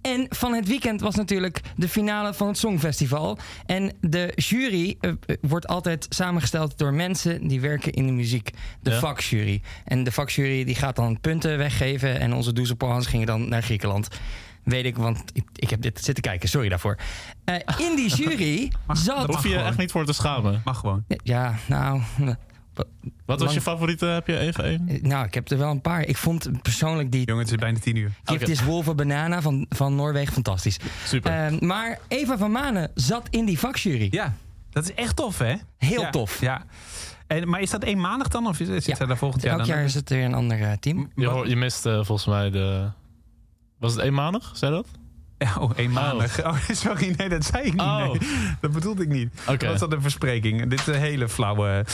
En 0.00 0.26
van 0.28 0.52
het 0.54 0.68
weekend 0.68 1.00
was 1.00 1.14
natuurlijk 1.14 1.60
de 1.76 1.88
finale 1.88 2.34
van 2.34 2.46
het 2.46 2.58
Songfestival. 2.58 3.38
En 3.66 3.92
de 4.00 4.32
jury 4.34 4.96
eh, 5.00 5.10
eh, 5.10 5.36
wordt 5.40 5.66
altijd 5.66 6.06
samengesteld 6.08 6.78
door 6.78 6.94
mensen... 6.94 7.48
die 7.48 7.60
werken 7.60 7.92
in 7.92 8.06
de 8.06 8.12
muziek. 8.12 8.50
De 8.80 8.90
Ja. 8.90 8.98
vakjury. 8.98 9.62
En 9.84 10.04
de 10.04 10.12
vakjury 10.12 10.64
die 10.64 10.74
gaat 10.74 10.96
dan 10.96 11.20
punten 11.20 11.58
weggeven... 11.58 12.20
en 12.20 12.32
onze 12.34 12.52
Doezelpohans 12.52 13.06
gingen 13.06 13.26
dan 13.26 13.48
naar 13.48 13.62
Griekenland. 13.62 14.08
Weet 14.64 14.84
ik, 14.84 14.96
want 14.96 15.22
ik, 15.32 15.44
ik 15.54 15.70
heb 15.70 15.82
dit 15.82 16.04
zitten 16.04 16.22
kijken. 16.22 16.48
Sorry 16.48 16.68
daarvoor. 16.68 16.96
Eh, 17.44 17.54
in 17.78 17.96
die 17.96 18.14
jury 18.14 18.72
zat... 18.92 19.16
dat 19.16 19.26
Hoef 19.26 19.42
je 19.42 19.48
je 19.48 19.58
echt 19.58 19.78
niet 19.78 19.90
voor 19.90 20.04
te 20.04 20.12
schamen. 20.12 20.60
Mag 20.64 20.78
gewoon. 20.78 21.04
Ja, 21.22 21.54
nou... 21.68 22.00
Wat 22.74 22.84
was 23.26 23.40
Lang- 23.40 23.52
je 23.52 23.60
favoriete? 23.60 24.06
Heb 24.06 24.26
je 24.26 24.38
even 24.38 24.64
één? 24.64 24.88
Eh, 24.88 25.02
Nou, 25.02 25.26
ik 25.26 25.34
heb 25.34 25.50
er 25.50 25.58
wel 25.58 25.70
een 25.70 25.80
paar. 25.80 26.06
Ik 26.06 26.16
vond 26.16 26.62
persoonlijk 26.62 27.12
die 27.12 27.24
Jongen, 27.26 27.42
het 27.42 27.52
is 27.52 27.58
bijna 27.58 27.78
tien 27.78 27.96
uur. 27.96 28.10
This 28.38 28.62
Wolf 28.62 28.88
a 28.88 28.94
Banana 28.94 29.42
van, 29.42 29.66
van 29.68 29.94
Noorwegen 29.96 30.32
fantastisch. 30.32 30.76
Super. 31.04 31.46
Eh, 31.52 31.58
maar 31.60 31.98
Eva 32.08 32.38
van 32.38 32.50
Manen 32.50 32.90
zat 32.94 33.26
in 33.30 33.44
die 33.44 33.58
vakjury. 33.58 34.08
Ja, 34.10 34.34
dat 34.70 34.84
is 34.84 34.94
echt 34.94 35.16
tof, 35.16 35.38
hè? 35.38 35.54
Heel 35.78 36.00
Ja, 36.00 36.10
tof. 36.10 36.40
Ja. 36.40 36.64
En, 37.26 37.48
maar 37.48 37.60
is 37.60 37.70
dat 37.70 37.82
eenmalig 37.82 38.28
dan? 38.28 38.46
Of 38.46 38.60
is- 38.60 38.66
zit 38.68 38.84
Ja. 38.84 38.94
zij 38.96 39.06
daar 39.06 39.16
volgend 39.16 39.42
jaar 39.42 39.58
Elk 39.58 39.66
jaar 39.66 39.84
is 39.84 39.94
het 39.94 40.08
weer 40.08 40.24
een 40.24 40.34
ander 40.34 40.60
eh, 40.62 40.72
team. 40.80 41.10
je, 41.16 41.26
hoor- 41.26 41.48
je 41.48 41.56
mist 41.56 41.86
eh, 41.86 41.92
volgens 41.94 42.26
mij 42.26 42.50
de... 42.50 42.88
Was 43.78 43.92
het 43.92 44.02
eenmanig? 44.02 44.50
Zei 44.54 44.72
dat? 44.72 44.86
Ja, 45.38 45.54
Oh, 45.62 45.70
eenmalig. 45.76 46.44
Oh. 46.44 46.68
sorry, 46.84 47.14
nee, 47.16 47.28
dat 47.28 47.44
zei 47.44 47.62
ik 47.64 47.72
niet. 47.72 47.80
Oh. 47.80 47.98
Nee, 48.12 48.18
dat 48.60 48.72
bedoelde 48.72 49.02
ik 49.02 49.08
niet. 49.08 49.32
Oké. 49.46 49.56
Dat 49.56 49.70
was 49.70 49.80
dat 49.80 49.92
een 49.92 50.02
verspreking. 50.02 50.66
Dit 50.66 50.80
is 50.80 50.86
een 50.86 50.94
hele 50.94 51.28
flauwe... 51.28 51.84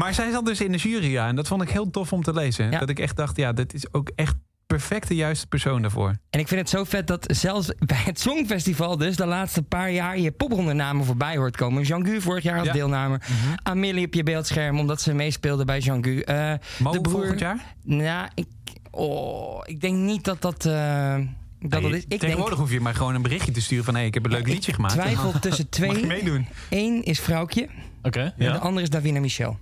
Maar 0.00 0.14
zij 0.14 0.30
zat 0.30 0.46
dus 0.46 0.60
in 0.60 0.72
de 0.72 0.78
jury, 0.78 1.10
ja. 1.10 1.28
En 1.28 1.36
dat 1.36 1.48
vond 1.48 1.62
ik 1.62 1.70
heel 1.70 1.90
tof 1.90 2.12
om 2.12 2.22
te 2.22 2.32
lezen. 2.34 2.70
Ja. 2.70 2.78
Dat 2.78 2.88
ik 2.88 2.98
echt 2.98 3.16
dacht, 3.16 3.36
ja, 3.36 3.52
dit 3.52 3.74
is 3.74 3.92
ook 3.92 4.10
echt 4.14 4.34
perfect 4.66 5.08
de 5.08 5.14
juiste 5.14 5.46
persoon 5.46 5.82
daarvoor. 5.82 6.16
En 6.30 6.40
ik 6.40 6.48
vind 6.48 6.60
het 6.60 6.68
zo 6.70 6.84
vet 6.84 7.06
dat 7.06 7.24
zelfs 7.36 7.66
bij 7.92 8.02
het 8.04 8.20
Songfestival, 8.20 8.96
dus 8.96 9.16
de 9.16 9.26
laatste 9.26 9.62
paar 9.62 9.90
jaar, 9.90 10.18
je 10.18 10.30
poprondernamen 10.30 11.04
voorbij 11.04 11.36
hoort 11.36 11.56
komen. 11.56 11.82
Jean-Gu 11.82 12.20
vorig 12.20 12.42
jaar 12.42 12.58
als 12.58 12.66
Ja. 12.66 12.72
Mhm. 12.72 12.78
deelnemer. 12.80 13.22
Amelie 13.62 14.06
op 14.06 14.14
je 14.14 14.22
beeldscherm, 14.22 14.78
omdat 14.78 15.00
ze 15.00 15.14
meespeelde 15.14 15.64
bij 15.64 15.78
Jean-Gu. 15.78 16.20
Eh, 16.20 16.52
Mo 16.78 16.92
de 16.92 17.00
broer. 17.00 17.14
volgend 17.14 17.38
jaar? 17.40 17.64
Nou, 17.84 18.28
ik, 18.34 18.46
oh, 18.90 19.62
ik 19.64 19.80
denk 19.80 19.96
niet 19.96 20.24
dat 20.24 20.42
dat. 20.42 20.66
eh, 20.66 21.14
dat, 21.60 21.70
dat 21.70 21.82
Nee, 21.82 21.90
is. 21.92 22.02
Ik 22.02 22.08
denk, 22.08 22.20
tegenwoordig 22.20 22.58
hoef 22.58 22.70
je 22.72 22.80
maar 22.80 22.94
gewoon 22.94 23.14
een 23.14 23.22
berichtje 23.22 23.52
te 23.52 23.60
sturen 23.60 23.84
van... 23.84 23.94
hé, 23.94 24.02
ik 24.04 24.14
heb 24.14 24.24
een 24.24 24.30
leuk 24.30 24.40
ik 24.40 24.46
liedje 24.52 24.72
gemaakt. 24.72 24.92
twijfel 24.94 25.32
tussen 25.40 25.66
Mag 25.70 25.90
twee. 25.90 26.06
meedoen? 26.06 26.46
Eén 26.70 27.02
is 27.02 27.20
Vrouwtje 27.20 27.68
Oké, 28.02 28.20
en 28.38 28.52
de 28.52 28.58
andere 28.58 28.82
is 28.82 28.90
Davina 28.90 29.20
Michel. 29.20 29.58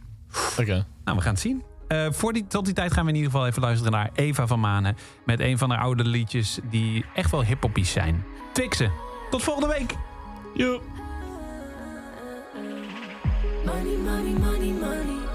Oké. 0.58 0.86
Nou, 1.04 1.16
we 1.16 1.22
gaan 1.22 1.32
het 1.32 1.40
zien. 1.40 1.62
Eh, 1.88 2.06
voor 2.10 2.32
die, 2.32 2.46
tot 2.46 2.64
die 2.64 2.74
tijd 2.74 2.92
gaan 2.92 3.04
we 3.04 3.10
in 3.10 3.16
ieder 3.16 3.30
geval 3.30 3.46
even 3.46 3.62
luisteren 3.62 3.92
naar 3.92 4.10
Eva 4.14 4.46
van 4.46 4.60
Manen. 4.60 4.96
Met 5.24 5.40
een 5.40 5.58
van 5.58 5.70
haar 5.70 5.80
oude 5.80 6.04
liedjes 6.04 6.58
die 6.70 7.04
echt 7.14 7.30
wel 7.30 7.44
hiphoppies 7.44 7.92
zijn. 7.92 8.24
Twixen. 8.52 8.92
Tot 9.30 9.42
volgende 9.42 9.68
week. 9.68 9.94
Joep. 10.54 10.82
Money, 13.64 13.96
money, 13.96 14.32
money, 14.32 14.72
money. 14.80 15.26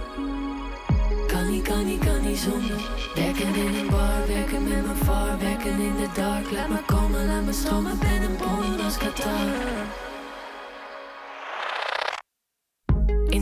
Kan 1.28 1.52
niet, 1.52 1.62
kan 1.64 1.86
niet, 1.86 2.06
kan 2.06 2.22
niet 2.22 2.38
zonder. 2.38 2.78
Werken 3.16 3.56
in 3.56 3.76
een 3.76 3.90
bar, 3.90 4.28
werken 4.28 4.64
met 4.64 4.86
mijn 4.86 4.98
var, 4.98 5.40
werken 5.40 5.80
in 5.80 5.96
de 5.96 6.10
dark. 6.14 6.52
Laat 6.52 6.70
me 6.70 6.82
komen, 6.86 7.26
laat 7.26 7.44
me 7.44 7.54
stromen, 7.54 8.00
ben 8.00 8.22
een 8.22 8.38
bon 8.38 8.86
als 8.86 8.98
Qatar. 8.98 9.48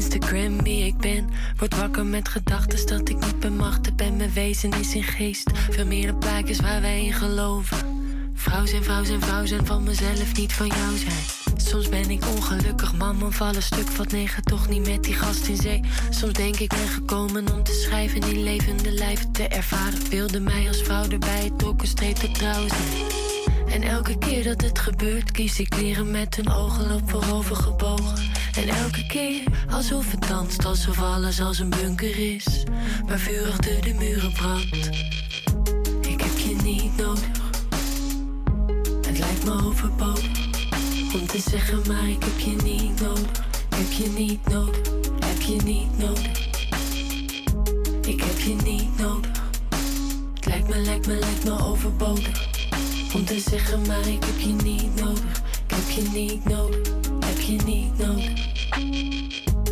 Instagram 0.01 0.63
wie 0.63 0.85
ik 0.85 0.97
ben. 0.97 1.29
Word 1.57 1.75
wakker 1.75 2.05
met 2.05 2.27
gedachten 2.27 2.87
dat 2.87 3.09
ik 3.09 3.25
niet 3.25 3.39
bemachtigd 3.39 3.95
ben. 3.95 4.17
Mijn 4.17 4.33
wezen 4.33 4.71
is 4.71 4.95
in 4.95 5.03
geest. 5.03 5.49
Veel 5.69 5.85
meer 5.85 6.07
dan 6.07 6.17
plaatjes 6.17 6.59
waar 6.59 6.81
wij 6.81 7.05
in 7.05 7.13
geloven. 7.13 7.77
Vrouw 8.33 8.65
zijn, 8.65 8.83
vrouw 8.83 9.03
zijn, 9.03 9.21
vrouw 9.21 9.45
zijn 9.45 9.65
van 9.65 9.83
mezelf, 9.83 10.37
niet 10.37 10.53
van 10.53 10.67
jou 10.67 10.97
zijn. 10.97 11.57
Soms 11.57 11.89
ben 11.89 12.09
ik 12.09 12.25
ongelukkig, 12.35 12.93
man, 12.93 13.33
vallen 13.33 13.63
stuk 13.63 13.89
wat 13.89 14.11
negen, 14.11 14.43
toch 14.43 14.69
niet 14.69 14.87
met 14.87 15.03
die 15.03 15.13
gast 15.13 15.47
in 15.47 15.57
zee. 15.57 15.81
Soms 16.09 16.33
denk 16.33 16.59
ik 16.59 16.69
ben 16.69 16.87
gekomen 16.87 17.53
om 17.53 17.63
te 17.63 17.73
schrijven 17.73 18.21
in 18.21 18.43
levende 18.43 18.91
lijven 18.91 19.31
te 19.31 19.47
ervaren. 19.47 20.09
Wilde 20.09 20.39
mij 20.39 20.67
als 20.67 20.81
vrouw 20.81 21.09
erbij, 21.09 21.43
het 21.43 21.59
trok 21.59 21.81
een 21.81 21.87
streep 21.87 22.15
tot 22.15 22.33
trouw 22.35 22.67
zijn. 22.67 23.20
En 23.71 23.83
elke 23.83 24.17
keer 24.17 24.43
dat 24.43 24.61
het 24.61 24.79
gebeurt, 24.79 25.31
kies 25.31 25.59
ik 25.59 25.69
kleren 25.69 26.11
met 26.11 26.35
hun 26.35 26.51
ogen 26.51 26.95
op 26.95 27.09
voorover 27.09 27.55
gebogen. 27.55 28.29
En 28.55 28.67
elke 28.67 29.05
keer 29.05 29.43
alsof 29.69 30.11
het 30.11 30.27
danst, 30.27 30.65
alsof 30.65 31.01
alles 31.01 31.41
als 31.41 31.59
een 31.59 31.69
bunker 31.69 32.33
is. 32.35 32.63
Waar 33.07 33.19
vurig 33.19 33.57
door 33.57 33.81
de 33.81 33.93
muren 33.93 34.31
brandt. 34.31 34.89
Ik 36.01 36.21
heb 36.21 36.37
je 36.37 36.55
niet 36.63 36.97
nodig. 36.97 37.39
Het 39.07 39.17
lijkt 39.19 39.45
me 39.45 39.51
overbodig 39.65 40.29
om 41.13 41.27
te 41.27 41.39
zeggen, 41.49 41.81
maar 41.87 42.09
ik 42.09 42.23
heb 42.23 42.39
je 42.39 42.55
niet 42.63 43.01
nodig. 43.01 43.43
Heb 43.75 43.91
je 43.91 44.09
niet 44.09 44.47
nodig. 44.47 44.81
Heb 45.25 45.41
je 45.41 45.55
niet 45.63 45.97
nodig. 45.97 46.49
Ik 48.01 48.21
heb 48.21 48.39
je 48.39 48.55
niet 48.63 48.97
nodig. 48.97 49.31
Het 50.33 50.45
lijkt 50.45 50.67
me, 50.67 50.77
lijkt 50.77 51.07
me, 51.07 51.13
lijkt 51.19 51.43
me 51.43 51.65
overbodig. 51.65 52.50
Om 53.13 53.25
te 53.25 53.39
zeggen, 53.39 53.81
maar 53.87 54.07
ik 54.07 54.23
heb 54.23 54.39
je 54.39 54.53
niet 54.63 54.95
nodig. 54.95 55.41
Ik 55.67 55.75
heb 55.75 55.89
je 55.89 56.09
niet 56.09 56.45
nodig. 56.45 56.91
Heb 57.25 57.39
je 57.39 57.57
niet 57.65 57.97
nodig. 57.97 58.31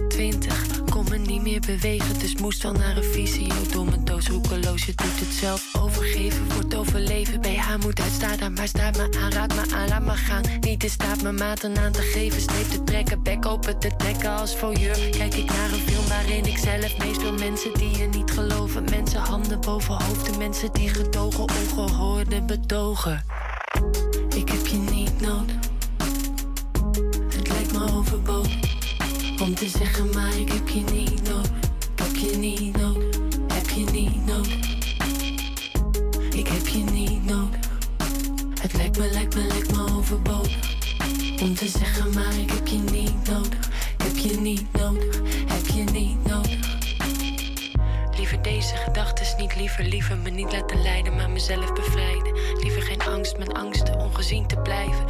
20, 0.10 0.84
kon 0.90 1.06
me 1.10 1.18
niet 1.18 1.42
meer 1.42 1.60
bewegen, 1.60 2.20
dus 2.20 2.36
moest 2.36 2.66
al 2.66 2.74
naar 2.74 2.98
een 2.98 3.04
visio. 3.04 3.54
Domme 3.72 4.04
doos, 4.04 4.28
roekeloos, 4.28 4.86
je 4.86 4.94
doet 4.96 5.20
het 5.20 5.34
zelf. 5.34 5.68
Overgeven 5.82 6.54
wordt 6.54 6.76
overleven. 6.76 7.42
BH 7.42 7.76
moet 7.82 8.02
uitstaan, 8.02 8.54
maar 8.54 8.68
staat 8.68 8.98
me 8.98 9.18
aan, 9.22 9.32
raad 9.32 9.56
me 9.56 9.76
aan, 9.76 9.88
laat 9.88 10.04
me 10.06 10.12
gaan. 10.12 10.44
Niet 10.60 10.84
in 10.84 10.90
staat 10.90 11.22
mijn 11.22 11.36
maten 11.36 11.78
aan 11.78 11.92
te 11.92 12.02
geven, 12.02 12.42
streep 12.42 12.70
te 12.70 12.84
trekken, 12.84 13.24
bek 13.24 13.46
open 13.46 13.80
te 13.80 13.96
trekken 13.98 14.30
als 14.30 14.56
voyeur. 14.56 15.10
Kijk 15.10 15.34
ik 15.34 15.46
naar 15.46 15.72
een 15.72 15.80
film 15.80 16.08
waarin 16.08 16.46
ik 16.46 16.58
zelf 16.58 16.98
meespeel. 16.98 17.34
Mensen 17.34 17.74
die 17.74 17.98
je 17.98 18.08
niet 18.08 18.32
geloven, 18.32 18.84
mensen 18.84 19.20
handen 19.20 19.60
boven 19.60 20.04
hoofden. 20.04 20.38
Mensen 20.38 20.74
die 20.74 20.90
gedogen, 20.90 21.46
ongehoorde 21.78 22.42
betogen. 22.42 23.24
Ik 24.36 24.50
heb 24.50 24.68
je 24.68 24.78
niet 24.78 25.22
nodig. 25.22 25.56
Het 27.30 27.48
lijkt 27.48 27.74
me 27.74 27.94
overbodig 27.94 28.58
om 29.42 29.56
te 29.56 29.68
zeggen, 29.68 30.10
maar 30.14 30.36
ik 30.36 30.52
heb 30.52 30.68
je 30.68 30.82
niet 30.82 31.30
nodig. 31.30 31.52
Heb 31.96 32.16
je 32.16 32.38
niet 32.38 32.78
heb 36.60 36.68
je 36.68 36.84
niet 36.84 37.26
nodig. 37.26 37.60
Het 38.62 38.74
lijkt 38.74 38.97
me, 38.97 39.10
lijkt 39.12 39.36
me, 39.36 39.43
lijkt 39.43 39.76
me 39.76 39.93
overbodig. 39.97 40.78
Om 41.41 41.55
te 41.55 41.68
zeggen, 41.68 42.14
maar 42.14 42.34
ik 42.39 42.51
heb 42.51 42.68
je 42.68 42.78
niet 42.78 43.28
nodig. 43.28 43.70
Heb 43.97 44.18
je 44.18 44.39
niet 44.39 44.74
nodig, 44.74 45.20
heb 45.47 45.68
je 45.68 45.84
niet 45.84 46.26
nodig. 46.28 46.78
Liever 48.18 48.41
deze 48.41 48.76
gedachten 48.76 49.10
niet 49.38 49.55
liever, 49.55 49.84
liever 49.84 50.18
me 50.18 50.30
niet 50.30 50.51
laten 50.51 50.82
leiden, 50.82 51.16
maar 51.16 51.30
mezelf 51.30 51.74
bevrijden. 51.74 52.34
Liever 52.62 52.82
geen 52.82 53.01
angst 53.01 53.38
met 53.38 53.53
angsten, 53.53 53.99
ongezien 53.99 54.47
te 54.47 54.57
blijven. 54.57 55.05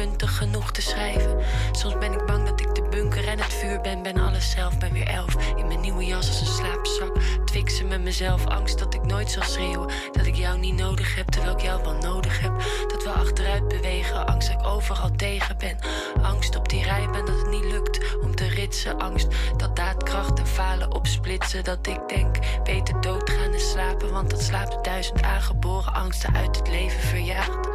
Puntig 0.00 0.36
genoeg 0.36 0.72
te 0.72 0.82
schrijven. 0.82 1.36
Soms 1.72 1.98
ben 1.98 2.12
ik 2.12 2.26
bang 2.26 2.48
dat 2.48 2.60
ik 2.60 2.74
de 2.74 2.82
bunker 2.90 3.28
en 3.28 3.38
het 3.38 3.52
vuur 3.52 3.80
ben. 3.80 4.02
Ben 4.02 4.18
alles 4.18 4.50
zelf, 4.50 4.78
ben 4.78 4.92
weer 4.92 5.06
elf. 5.06 5.34
In 5.56 5.66
mijn 5.66 5.80
nieuwe 5.80 6.04
jas 6.04 6.28
als 6.28 6.40
een 6.40 6.46
slaapzak. 6.46 7.16
Twixen 7.44 7.88
met 7.88 8.02
mezelf, 8.02 8.46
angst 8.46 8.78
dat 8.78 8.94
ik 8.94 9.02
nooit 9.04 9.30
zal 9.30 9.42
schreeuwen. 9.42 9.90
Dat 10.12 10.26
ik 10.26 10.34
jou 10.34 10.58
niet 10.58 10.74
nodig 10.74 11.14
heb, 11.14 11.28
terwijl 11.28 11.54
ik 11.54 11.60
jou 11.60 11.82
wel 11.82 11.94
nodig 11.94 12.40
heb. 12.40 12.52
Dat 12.88 13.02
we 13.02 13.10
achteruit 13.10 13.68
bewegen, 13.68 14.26
angst 14.26 14.48
dat 14.48 14.60
ik 14.60 14.66
overal 14.66 15.10
tegen 15.16 15.58
ben. 15.58 15.78
Angst 16.22 16.56
op 16.56 16.68
die 16.68 16.82
rijbaan 16.82 17.26
dat 17.26 17.38
het 17.38 17.50
niet 17.50 17.64
lukt 17.64 18.16
om 18.22 18.34
te 18.34 18.48
ritsen. 18.48 18.98
Angst 18.98 19.28
dat 19.56 19.76
daadkracht 19.76 20.38
en 20.38 20.46
falen 20.46 20.92
opsplitsen. 20.92 21.64
Dat 21.64 21.86
ik 21.86 22.08
denk, 22.08 22.36
beter 22.64 23.00
doodgaan 23.00 23.52
en 23.52 23.60
slapen. 23.60 24.12
Want 24.12 24.30
dat 24.30 24.42
slaapt 24.42 24.84
duizend 24.84 25.22
aangeboren 25.22 25.92
angsten 25.92 26.34
uit 26.34 26.56
het 26.56 26.68
leven 26.68 27.00
verjaagd. 27.00 27.68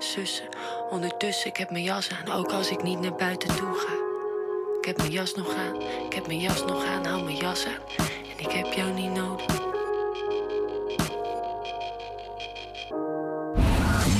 Sussen, 0.00 0.48
ondertussen, 0.90 1.50
ik 1.50 1.56
heb 1.56 1.70
mijn 1.70 1.84
jas 1.84 2.10
aan, 2.10 2.34
ook 2.34 2.52
als 2.52 2.70
ik 2.70 2.82
niet 2.82 3.00
naar 3.00 3.14
buiten 3.14 3.56
toe 3.56 3.74
ga. 3.74 3.92
Ik 4.78 4.84
heb 4.84 4.96
mijn 4.96 5.10
jas 5.10 5.34
nog 5.34 5.54
aan, 5.54 5.80
ik 6.06 6.12
heb 6.12 6.26
mijn 6.26 6.40
jas 6.40 6.64
nog 6.64 6.84
aan, 6.84 7.04
hou 7.04 7.24
mijn 7.24 7.36
jas 7.36 7.66
aan. 7.66 8.06
En 8.06 8.38
ik 8.38 8.50
heb 8.50 8.72
jou 8.72 8.92
niet 8.92 9.10
nodig. 9.10 9.46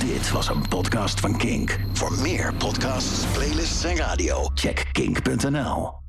Dit 0.00 0.30
was 0.30 0.48
een 0.48 0.68
podcast 0.68 1.20
van 1.20 1.36
Kink. 1.36 1.78
Voor 1.92 2.12
meer 2.12 2.54
podcasts, 2.54 3.26
playlists 3.26 3.84
en 3.84 3.96
radio, 3.96 4.50
check 4.54 4.84
kink.nl. 4.92 6.07